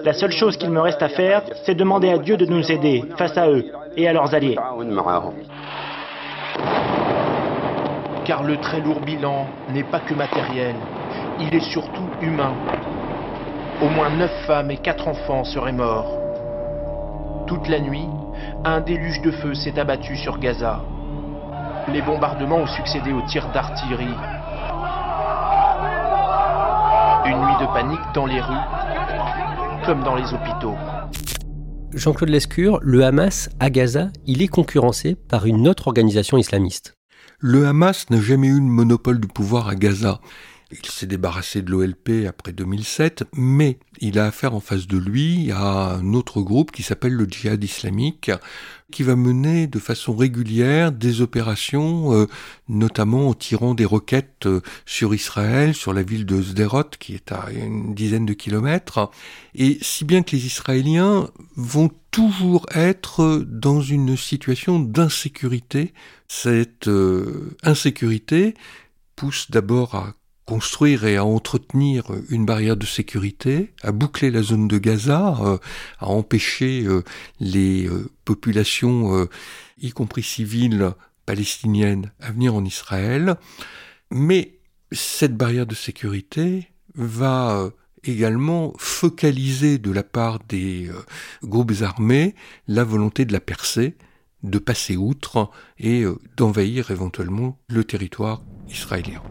La 0.04 0.12
seule 0.12 0.32
chose 0.32 0.56
qu'il 0.56 0.70
me 0.70 0.80
reste 0.80 1.02
à 1.02 1.08
faire, 1.08 1.42
c'est 1.64 1.74
demander 1.74 2.10
à 2.10 2.18
Dieu 2.18 2.36
de 2.36 2.46
nous 2.46 2.70
aider 2.70 3.04
face 3.16 3.36
à 3.36 3.48
eux 3.48 3.64
et 3.96 4.08
à 4.08 4.12
leurs 4.12 4.34
alliés. 4.34 4.56
Car 8.24 8.42
le 8.42 8.56
très 8.56 8.80
lourd 8.80 9.00
bilan 9.00 9.46
n'est 9.72 9.84
pas 9.84 10.00
que 10.00 10.14
matériel, 10.14 10.74
il 11.40 11.54
est 11.54 11.72
surtout 11.72 12.08
humain. 12.22 12.54
Au 13.82 13.88
moins 13.88 14.08
neuf 14.10 14.32
femmes 14.46 14.70
et 14.70 14.78
quatre 14.78 15.08
enfants 15.08 15.44
seraient 15.44 15.72
morts. 15.72 16.18
Toute 17.46 17.68
la 17.68 17.80
nuit, 17.80 18.08
un 18.64 18.80
déluge 18.80 19.20
de 19.20 19.30
feu 19.30 19.54
s'est 19.54 19.78
abattu 19.78 20.16
sur 20.16 20.38
Gaza. 20.38 20.80
Les 21.88 22.00
bombardements 22.00 22.58
ont 22.58 22.66
succédé 22.66 23.12
aux 23.12 23.22
tirs 23.26 23.50
d'artillerie. 23.52 24.14
Une 27.26 27.38
nuit 27.38 27.58
de 27.60 27.72
panique 27.72 28.00
dans 28.14 28.24
les 28.26 28.40
rues, 28.40 29.84
comme 29.84 30.02
dans 30.02 30.14
les 30.14 30.32
hôpitaux. 30.32 30.74
Jean-Claude 31.92 32.30
Lescure, 32.30 32.78
le 32.82 33.04
Hamas 33.04 33.50
à 33.60 33.68
Gaza, 33.70 34.08
il 34.26 34.42
est 34.42 34.48
concurrencé 34.48 35.14
par 35.14 35.46
une 35.46 35.68
autre 35.68 35.88
organisation 35.88 36.38
islamiste. 36.38 36.96
Le 37.38 37.66
Hamas 37.66 38.08
n'a 38.08 38.20
jamais 38.20 38.48
eu 38.48 38.60
le 38.60 38.62
monopole 38.62 39.20
du 39.20 39.28
pouvoir 39.28 39.68
à 39.68 39.74
Gaza. 39.74 40.20
Il 40.82 40.90
s'est 40.90 41.06
débarrassé 41.06 41.62
de 41.62 41.70
l'OLP 41.70 42.26
après 42.28 42.52
2007, 42.52 43.24
mais 43.34 43.78
il 44.00 44.18
a 44.18 44.26
affaire 44.26 44.54
en 44.54 44.60
face 44.60 44.86
de 44.86 44.98
lui 44.98 45.52
à 45.52 45.94
un 45.94 46.14
autre 46.14 46.40
groupe 46.40 46.72
qui 46.72 46.82
s'appelle 46.82 47.12
le 47.12 47.26
djihad 47.26 47.62
islamique, 47.62 48.30
qui 48.90 49.02
va 49.02 49.14
mener 49.16 49.66
de 49.66 49.78
façon 49.78 50.16
régulière 50.16 50.90
des 50.92 51.20
opérations, 51.20 52.12
euh, 52.14 52.26
notamment 52.68 53.28
en 53.28 53.34
tirant 53.34 53.74
des 53.74 53.84
roquettes 53.84 54.46
euh, 54.46 54.60
sur 54.84 55.14
Israël, 55.14 55.74
sur 55.74 55.92
la 55.92 56.02
ville 56.02 56.26
de 56.26 56.42
Sderot, 56.42 56.90
qui 56.98 57.14
est 57.14 57.32
à 57.32 57.50
une 57.52 57.94
dizaine 57.94 58.26
de 58.26 58.34
kilomètres, 58.34 59.10
et 59.54 59.78
si 59.80 60.04
bien 60.04 60.22
que 60.22 60.34
les 60.34 60.46
Israéliens 60.46 61.30
vont 61.56 61.90
toujours 62.10 62.66
être 62.72 63.44
dans 63.44 63.80
une 63.80 64.16
situation 64.16 64.78
d'insécurité. 64.78 65.92
Cette 66.28 66.86
euh, 66.86 67.56
insécurité 67.64 68.54
pousse 69.16 69.50
d'abord 69.50 69.96
à 69.96 70.14
construire 70.46 71.04
et 71.04 71.16
à 71.16 71.24
entretenir 71.24 72.10
une 72.28 72.44
barrière 72.44 72.76
de 72.76 72.86
sécurité, 72.86 73.72
à 73.82 73.92
boucler 73.92 74.30
la 74.30 74.42
zone 74.42 74.68
de 74.68 74.78
Gaza, 74.78 75.36
euh, 75.40 75.58
à 75.98 76.08
empêcher 76.08 76.84
euh, 76.84 77.02
les 77.40 77.86
euh, 77.86 78.10
populations, 78.24 79.28
y 79.80 79.90
compris 79.90 80.22
civiles 80.22 80.92
palestiniennes, 81.26 82.12
à 82.20 82.30
venir 82.30 82.54
en 82.54 82.64
Israël. 82.64 83.36
Mais 84.10 84.58
cette 84.92 85.36
barrière 85.36 85.66
de 85.66 85.74
sécurité 85.74 86.68
va 86.94 87.70
également 88.04 88.74
focaliser 88.78 89.78
de 89.78 89.90
la 89.90 90.02
part 90.02 90.38
des 90.48 90.90
groupes 91.42 91.72
armés 91.82 92.34
la 92.68 92.84
volonté 92.84 93.24
de 93.24 93.32
la 93.32 93.40
percer, 93.40 93.96
de 94.42 94.58
passer 94.58 94.96
outre 94.96 95.50
et 95.78 96.04
d'envahir 96.36 96.90
éventuellement 96.90 97.58
le 97.68 97.84
territoire 97.84 98.42
israélien. 98.68 99.22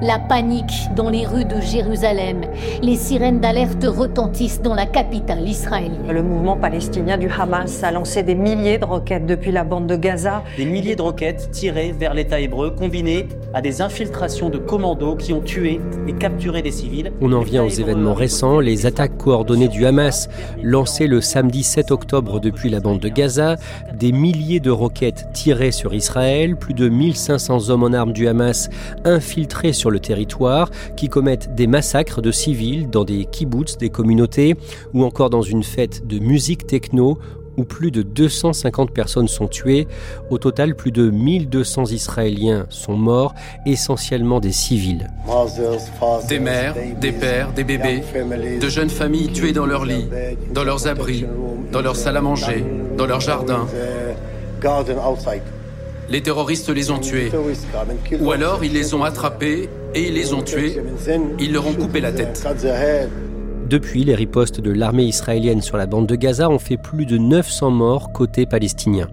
La 0.00 0.20
panique 0.20 0.88
dans 0.94 1.10
les 1.10 1.26
rues 1.26 1.44
de 1.44 1.60
Jérusalem. 1.60 2.42
Les 2.82 2.94
sirènes 2.94 3.40
d'alerte 3.40 3.84
retentissent 3.84 4.62
dans 4.62 4.74
la 4.74 4.86
capitale 4.86 5.48
israélienne. 5.48 6.06
Le 6.08 6.22
mouvement 6.22 6.56
palestinien 6.56 7.18
du 7.18 7.28
Hamas 7.28 7.82
a 7.82 7.90
lancé 7.90 8.22
des 8.22 8.36
milliers 8.36 8.78
de 8.78 8.84
roquettes 8.84 9.26
depuis 9.26 9.50
la 9.50 9.64
bande 9.64 9.88
de 9.88 9.96
Gaza. 9.96 10.44
Des 10.56 10.66
milliers 10.66 10.94
de 10.94 11.02
roquettes 11.02 11.50
tirées 11.50 11.90
vers 11.90 12.14
l'État 12.14 12.38
hébreu, 12.38 12.70
combinées 12.70 13.26
à 13.54 13.60
des 13.60 13.82
infiltrations 13.82 14.50
de 14.50 14.58
commandos 14.58 15.16
qui 15.16 15.32
ont 15.32 15.40
tué 15.40 15.80
et 16.06 16.12
capturé 16.12 16.62
des 16.62 16.70
civils. 16.70 17.10
On 17.20 17.32
en 17.32 17.40
vient 17.40 17.64
aux 17.64 17.68
événements 17.68 18.14
récents, 18.14 18.60
les 18.60 18.86
attaques 18.86 19.16
coordonnées 19.16 19.66
du 19.66 19.84
Hamas, 19.84 20.28
lancées 20.62 21.08
le 21.08 21.20
samedi 21.20 21.64
7 21.64 21.90
octobre 21.90 22.38
depuis 22.38 22.70
la 22.70 22.78
bande 22.78 23.00
de 23.00 23.08
Gaza, 23.08 23.56
des 23.94 24.12
milliers 24.12 24.60
de 24.60 24.70
roquettes 24.70 25.28
tirées 25.32 25.72
sur 25.72 25.92
Israël, 25.92 26.56
plus 26.56 26.74
de 26.74 26.88
1500 26.88 27.70
hommes 27.70 27.82
en 27.82 27.92
armes 27.92 28.12
du 28.12 28.28
Hamas 28.28 28.70
infiltrés 29.04 29.72
sur 29.72 29.87
le 29.90 30.00
territoire 30.00 30.70
qui 30.96 31.08
commettent 31.08 31.54
des 31.54 31.66
massacres 31.66 32.22
de 32.22 32.30
civils 32.30 32.88
dans 32.90 33.04
des 33.04 33.24
kibbutz, 33.24 33.76
des 33.78 33.90
communautés, 33.90 34.56
ou 34.94 35.04
encore 35.04 35.30
dans 35.30 35.42
une 35.42 35.62
fête 35.62 36.06
de 36.06 36.18
musique 36.18 36.66
techno 36.66 37.18
où 37.58 37.64
plus 37.64 37.90
de 37.90 38.02
250 38.02 38.92
personnes 38.92 39.28
sont 39.28 39.48
tuées. 39.48 39.88
Au 40.30 40.38
total, 40.38 40.74
plus 40.76 40.92
de 40.92 41.10
1200 41.10 41.86
Israéliens 41.86 42.66
sont 42.70 42.96
morts, 42.96 43.34
essentiellement 43.66 44.40
des 44.40 44.52
civils. 44.52 45.08
Des 46.28 46.38
mères, 46.38 46.74
des 47.00 47.12
pères, 47.12 47.52
des 47.52 47.64
bébés, 47.64 48.02
de 48.60 48.68
jeunes 48.68 48.90
familles 48.90 49.32
tuées 49.32 49.52
dans 49.52 49.66
leurs 49.66 49.84
lits, 49.84 50.08
dans 50.54 50.64
leurs 50.64 50.86
abris, 50.86 51.26
dans 51.72 51.82
leurs 51.82 51.96
salles 51.96 52.16
à 52.16 52.22
manger, 52.22 52.64
dans 52.96 53.06
leurs 53.06 53.20
jardins. 53.20 53.66
Les 56.08 56.22
terroristes 56.22 56.70
les 56.70 56.90
ont 56.90 56.98
tués. 56.98 57.30
Ou 58.20 58.32
alors 58.32 58.64
ils 58.64 58.72
les 58.72 58.94
ont 58.94 59.04
attrapés 59.04 59.68
et 59.94 60.08
ils 60.08 60.14
les 60.14 60.32
ont 60.32 60.42
tués. 60.42 60.80
Ils 61.38 61.52
leur 61.52 61.66
ont 61.66 61.74
coupé 61.74 62.00
la 62.00 62.12
tête. 62.12 62.46
Depuis, 63.68 64.02
les 64.04 64.14
ripostes 64.14 64.62
de 64.62 64.70
l'armée 64.70 65.04
israélienne 65.04 65.60
sur 65.60 65.76
la 65.76 65.84
bande 65.84 66.06
de 66.06 66.14
Gaza 66.14 66.48
ont 66.48 66.58
fait 66.58 66.78
plus 66.78 67.04
de 67.04 67.18
900 67.18 67.70
morts 67.70 68.12
côté 68.12 68.46
palestinien. 68.46 69.08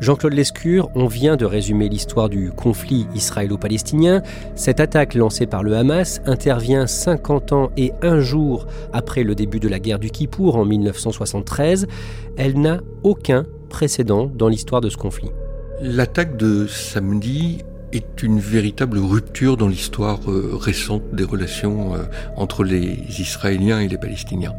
Jean-Claude 0.00 0.34
Lescure, 0.34 0.90
on 0.94 1.06
vient 1.06 1.36
de 1.36 1.46
résumer 1.46 1.88
l'histoire 1.88 2.28
du 2.28 2.50
conflit 2.50 3.06
israélo-palestinien. 3.14 4.20
Cette 4.54 4.80
attaque 4.80 5.14
lancée 5.14 5.46
par 5.46 5.62
le 5.62 5.74
Hamas 5.74 6.20
intervient 6.26 6.86
50 6.86 7.52
ans 7.52 7.70
et 7.78 7.92
un 8.02 8.20
jour 8.20 8.66
après 8.92 9.22
le 9.22 9.34
début 9.34 9.60
de 9.60 9.68
la 9.68 9.78
guerre 9.78 9.98
du 9.98 10.10
Kippour 10.10 10.56
en 10.56 10.66
1973. 10.66 11.86
Elle 12.36 12.60
n'a 12.60 12.80
aucun 13.02 13.46
précédent 13.70 14.30
dans 14.34 14.48
l'histoire 14.48 14.82
de 14.82 14.90
ce 14.90 14.98
conflit. 14.98 15.30
L'attaque 15.86 16.38
de 16.38 16.66
samedi 16.66 17.62
est 17.92 18.22
une 18.22 18.40
véritable 18.40 18.96
rupture 18.96 19.58
dans 19.58 19.68
l'histoire 19.68 20.18
euh, 20.28 20.52
récente 20.54 21.14
des 21.14 21.24
relations 21.24 21.94
euh, 21.94 22.04
entre 22.36 22.64
les 22.64 22.96
Israéliens 23.20 23.80
et 23.80 23.88
les 23.88 23.98
Palestiniens. 23.98 24.54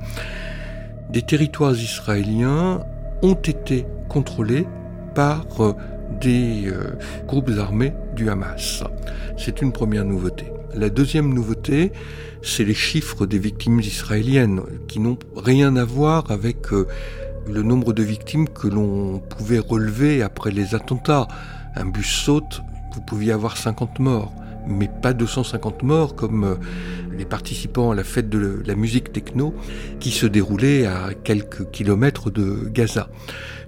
Des 1.10 1.24
territoires 1.24 1.74
israéliens 1.74 2.82
ont 3.24 3.34
été 3.34 3.88
contrôlés 4.08 4.68
par 5.16 5.48
euh, 5.62 5.74
des 6.22 6.72
groupes 7.26 7.50
armés 7.58 7.94
du 8.16 8.30
Hamas. 8.30 8.84
C'est 9.36 9.64
une 9.64 9.72
première 9.72 10.06
nouveauté. 10.06 10.46
La 10.76 10.90
deuxième 10.92 11.34
nouveauté, 11.34 11.92
c'est 12.44 12.64
les 12.64 12.76
chiffres 12.76 13.26
des 13.26 13.40
victimes 13.40 13.80
israéliennes, 13.80 14.62
qui 14.88 15.00
n'ont 15.00 15.18
rien 15.36 15.76
à 15.76 15.86
voir 15.86 16.30
avec 16.30 16.68
le 17.48 17.64
nombre 17.64 17.94
de 17.94 18.04
victimes 18.04 18.50
que 18.50 18.68
l'on 18.68 19.20
pouvait 19.20 19.60
relever 19.60 20.22
après 20.22 20.52
les 20.52 20.76
attentats. 20.76 21.28
Un 21.76 21.86
bus 21.86 22.08
saute, 22.08 22.62
vous 22.94 23.02
pouviez 23.02 23.32
avoir 23.32 23.58
50 23.58 24.00
morts, 24.00 24.34
mais 24.68 24.90
pas 25.02 25.14
250 25.14 25.84
morts 25.84 26.16
comme 26.16 26.44
euh, 26.44 26.56
les 27.18 27.26
participants 27.26 27.92
à 27.92 27.96
la 27.96 28.04
fête 28.04 28.30
de 28.30 28.62
la 28.66 28.76
musique 28.76 29.12
techno 29.12 29.54
qui 30.00 30.12
se 30.12 30.26
déroulait 30.26 30.86
à 30.86 31.10
quelques 31.24 31.70
kilomètres 31.72 32.32
de 32.32 32.70
Gaza. 32.70 33.10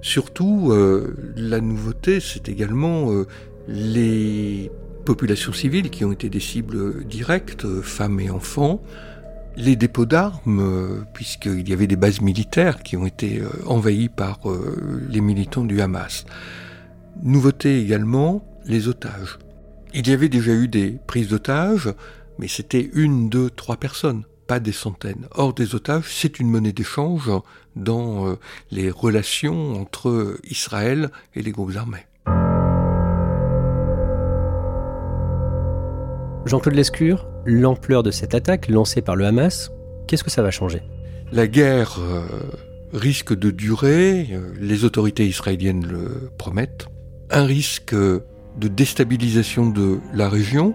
Surtout, 0.00 0.70
euh, 0.70 1.14
la 1.36 1.60
nouveauté, 1.60 2.20
c'est 2.20 2.48
également 2.48 3.12
euh, 3.12 3.26
les 3.68 4.70
populations 5.04 5.52
civiles 5.52 5.90
qui 5.90 6.04
ont 6.04 6.12
été 6.12 6.28
des 6.28 6.40
cibles 6.40 7.04
directes, 7.04 7.66
femmes 7.82 8.20
et 8.20 8.30
enfants, 8.30 8.82
les 9.58 9.76
dépôts 9.76 10.06
d'armes, 10.06 11.04
puisqu'il 11.12 11.68
y 11.68 11.72
avait 11.72 11.86
des 11.86 11.96
bases 11.96 12.20
militaires 12.20 12.82
qui 12.82 12.96
ont 12.96 13.06
été 13.06 13.42
envahies 13.66 14.08
par 14.08 14.38
les 15.08 15.20
militants 15.20 15.64
du 15.64 15.80
Hamas. 15.80 16.24
Nouveauté 17.22 17.80
également, 17.80 18.44
les 18.64 18.88
otages. 18.88 19.38
Il 19.94 20.08
y 20.08 20.12
avait 20.12 20.28
déjà 20.28 20.52
eu 20.52 20.68
des 20.68 20.98
prises 21.06 21.28
d'otages, 21.28 21.92
mais 22.38 22.48
c'était 22.48 22.88
une, 22.94 23.28
deux, 23.28 23.50
trois 23.50 23.76
personnes, 23.76 24.24
pas 24.46 24.60
des 24.60 24.72
centaines. 24.72 25.26
Or, 25.32 25.54
des 25.54 25.74
otages, 25.74 26.04
c'est 26.08 26.38
une 26.38 26.50
monnaie 26.50 26.72
d'échange 26.72 27.30
dans 27.74 28.28
euh, 28.28 28.34
les 28.70 28.90
relations 28.90 29.80
entre 29.80 30.38
Israël 30.44 31.10
et 31.34 31.42
les 31.42 31.50
groupes 31.50 31.76
armés. 31.76 32.06
Jean-Claude 36.48 36.76
Lescure, 36.76 37.26
l'ampleur 37.44 38.02
de 38.02 38.10
cette 38.10 38.34
attaque 38.34 38.68
lancée 38.68 39.02
par 39.02 39.16
le 39.16 39.26
Hamas, 39.26 39.70
qu'est-ce 40.06 40.24
que 40.24 40.30
ça 40.30 40.40
va 40.40 40.50
changer? 40.50 40.80
La 41.30 41.46
guerre 41.46 41.98
euh, 42.00 42.22
risque 42.94 43.38
de 43.38 43.50
durer, 43.50 44.28
euh, 44.32 44.54
les 44.58 44.84
autorités 44.84 45.26
israéliennes 45.26 45.86
le 45.86 46.30
promettent. 46.38 46.86
Un 47.30 47.44
risque 47.44 47.94
de 47.94 48.68
déstabilisation 48.68 49.68
de 49.68 50.00
la 50.14 50.30
région 50.30 50.74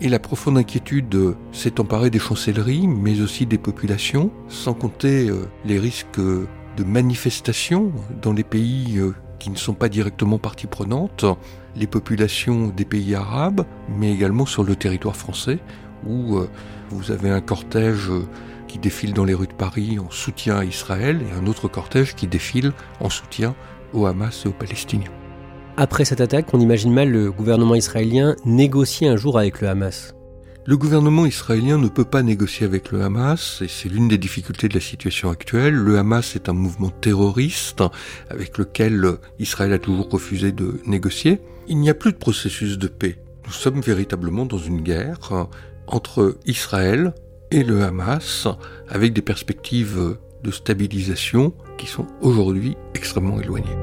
et 0.00 0.08
la 0.08 0.20
profonde 0.20 0.56
inquiétude 0.56 1.34
s'est 1.50 1.80
emparée 1.80 2.10
des 2.10 2.20
chancelleries, 2.20 2.86
mais 2.86 3.20
aussi 3.20 3.44
des 3.44 3.58
populations, 3.58 4.30
sans 4.46 4.72
compter 4.72 5.28
euh, 5.28 5.46
les 5.64 5.80
risques 5.80 6.20
de 6.20 6.84
manifestations 6.84 7.90
dans 8.22 8.32
les 8.32 8.44
pays 8.44 9.00
qui 9.40 9.50
ne 9.50 9.56
sont 9.56 9.74
pas 9.74 9.88
directement 9.88 10.38
partie 10.38 10.68
prenante, 10.68 11.24
les 11.76 11.86
populations 11.86 12.68
des 12.68 12.84
pays 12.84 13.14
arabes, 13.14 13.64
mais 13.88 14.12
également 14.12 14.46
sur 14.46 14.64
le 14.64 14.76
territoire 14.76 15.16
français, 15.16 15.58
où 16.06 16.36
euh, 16.36 16.48
vous 16.90 17.10
avez 17.10 17.30
un 17.30 17.40
cortège 17.40 18.10
qui 18.68 18.78
défile 18.78 19.12
dans 19.12 19.24
les 19.24 19.34
rues 19.34 19.46
de 19.46 19.52
Paris 19.52 19.98
en 19.98 20.10
soutien 20.10 20.56
à 20.56 20.64
Israël 20.64 21.20
et 21.22 21.38
un 21.38 21.46
autre 21.46 21.68
cortège 21.68 22.14
qui 22.14 22.26
défile 22.26 22.72
en 23.00 23.10
soutien 23.10 23.54
au 23.92 24.06
Hamas 24.06 24.44
et 24.44 24.48
aux 24.48 24.52
Palestiniens. 24.52 25.10
Après 25.76 26.04
cette 26.04 26.20
attaque, 26.20 26.52
on 26.52 26.60
imagine 26.60 26.92
mal 26.92 27.10
le 27.10 27.30
gouvernement 27.30 27.74
israélien 27.74 28.36
négocier 28.44 29.08
un 29.08 29.16
jour 29.16 29.38
avec 29.38 29.60
le 29.60 29.68
Hamas. 29.68 30.14
Le 30.64 30.76
gouvernement 30.76 31.26
israélien 31.26 31.76
ne 31.76 31.88
peut 31.88 32.04
pas 32.04 32.22
négocier 32.22 32.64
avec 32.66 32.92
le 32.92 33.02
Hamas, 33.02 33.60
et 33.62 33.68
c'est 33.68 33.88
l'une 33.88 34.06
des 34.06 34.18
difficultés 34.18 34.68
de 34.68 34.74
la 34.74 34.80
situation 34.80 35.28
actuelle. 35.28 35.74
Le 35.74 35.98
Hamas 35.98 36.36
est 36.36 36.48
un 36.48 36.52
mouvement 36.52 36.90
terroriste 36.90 37.82
avec 38.30 38.58
lequel 38.58 39.18
Israël 39.40 39.72
a 39.72 39.78
toujours 39.78 40.08
refusé 40.08 40.52
de 40.52 40.80
négocier. 40.86 41.40
Il 41.68 41.78
n'y 41.78 41.90
a 41.90 41.94
plus 41.94 42.12
de 42.12 42.18
processus 42.18 42.78
de 42.78 42.88
paix. 42.88 43.18
Nous 43.46 43.52
sommes 43.52 43.80
véritablement 43.80 44.46
dans 44.46 44.58
une 44.58 44.80
guerre 44.80 45.48
entre 45.86 46.38
Israël 46.46 47.14
et 47.50 47.62
le 47.64 47.82
Hamas, 47.82 48.48
avec 48.88 49.12
des 49.12 49.22
perspectives 49.22 50.16
de 50.42 50.50
stabilisation 50.50 51.52
qui 51.78 51.86
sont 51.86 52.06
aujourd'hui 52.20 52.76
extrêmement 52.94 53.40
éloignées. 53.40 53.76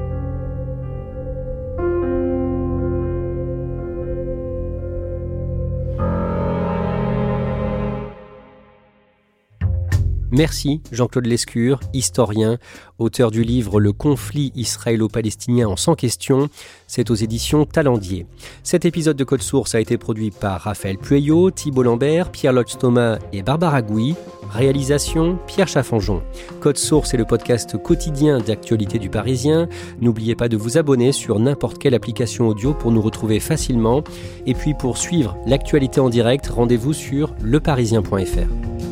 Merci 10.32 10.80
Jean-Claude 10.92 11.26
Lescure, 11.26 11.80
historien, 11.92 12.58
auteur 12.98 13.30
du 13.30 13.42
livre 13.42 13.80
Le 13.80 13.92
conflit 13.92 14.52
israélo-palestinien 14.54 15.66
en 15.66 15.76
100 15.76 15.96
questions. 15.96 16.48
C'est 16.86 17.10
aux 17.10 17.14
éditions 17.14 17.64
Talendier. 17.64 18.26
Cet 18.62 18.84
épisode 18.84 19.16
de 19.16 19.24
Code 19.24 19.42
Source 19.42 19.74
a 19.74 19.80
été 19.80 19.98
produit 19.98 20.30
par 20.30 20.60
Raphaël 20.60 20.98
Pueyo, 20.98 21.50
Thibault 21.50 21.82
Lambert, 21.82 22.30
Pierre 22.30 22.52
Lotz 22.52 22.78
Thomas 22.78 23.18
et 23.32 23.42
Barbara 23.42 23.82
Gouy. 23.82 24.14
Réalisation 24.52 25.38
Pierre 25.46 25.68
Chaffanjon. 25.68 26.22
Code 26.60 26.78
Source 26.78 27.14
est 27.14 27.16
le 27.16 27.24
podcast 27.24 27.76
quotidien 27.82 28.38
d'actualité 28.38 28.98
du 28.98 29.10
Parisien. 29.10 29.68
N'oubliez 30.00 30.36
pas 30.36 30.48
de 30.48 30.56
vous 30.56 30.78
abonner 30.78 31.12
sur 31.12 31.40
n'importe 31.40 31.78
quelle 31.78 31.94
application 31.94 32.48
audio 32.48 32.72
pour 32.72 32.92
nous 32.92 33.02
retrouver 33.02 33.40
facilement. 33.40 34.02
Et 34.46 34.54
puis 34.54 34.74
pour 34.74 34.96
suivre 34.96 35.36
l'actualité 35.46 36.00
en 36.00 36.08
direct, 36.08 36.46
rendez-vous 36.48 36.92
sur 36.92 37.34
leparisien.fr. 37.42 38.89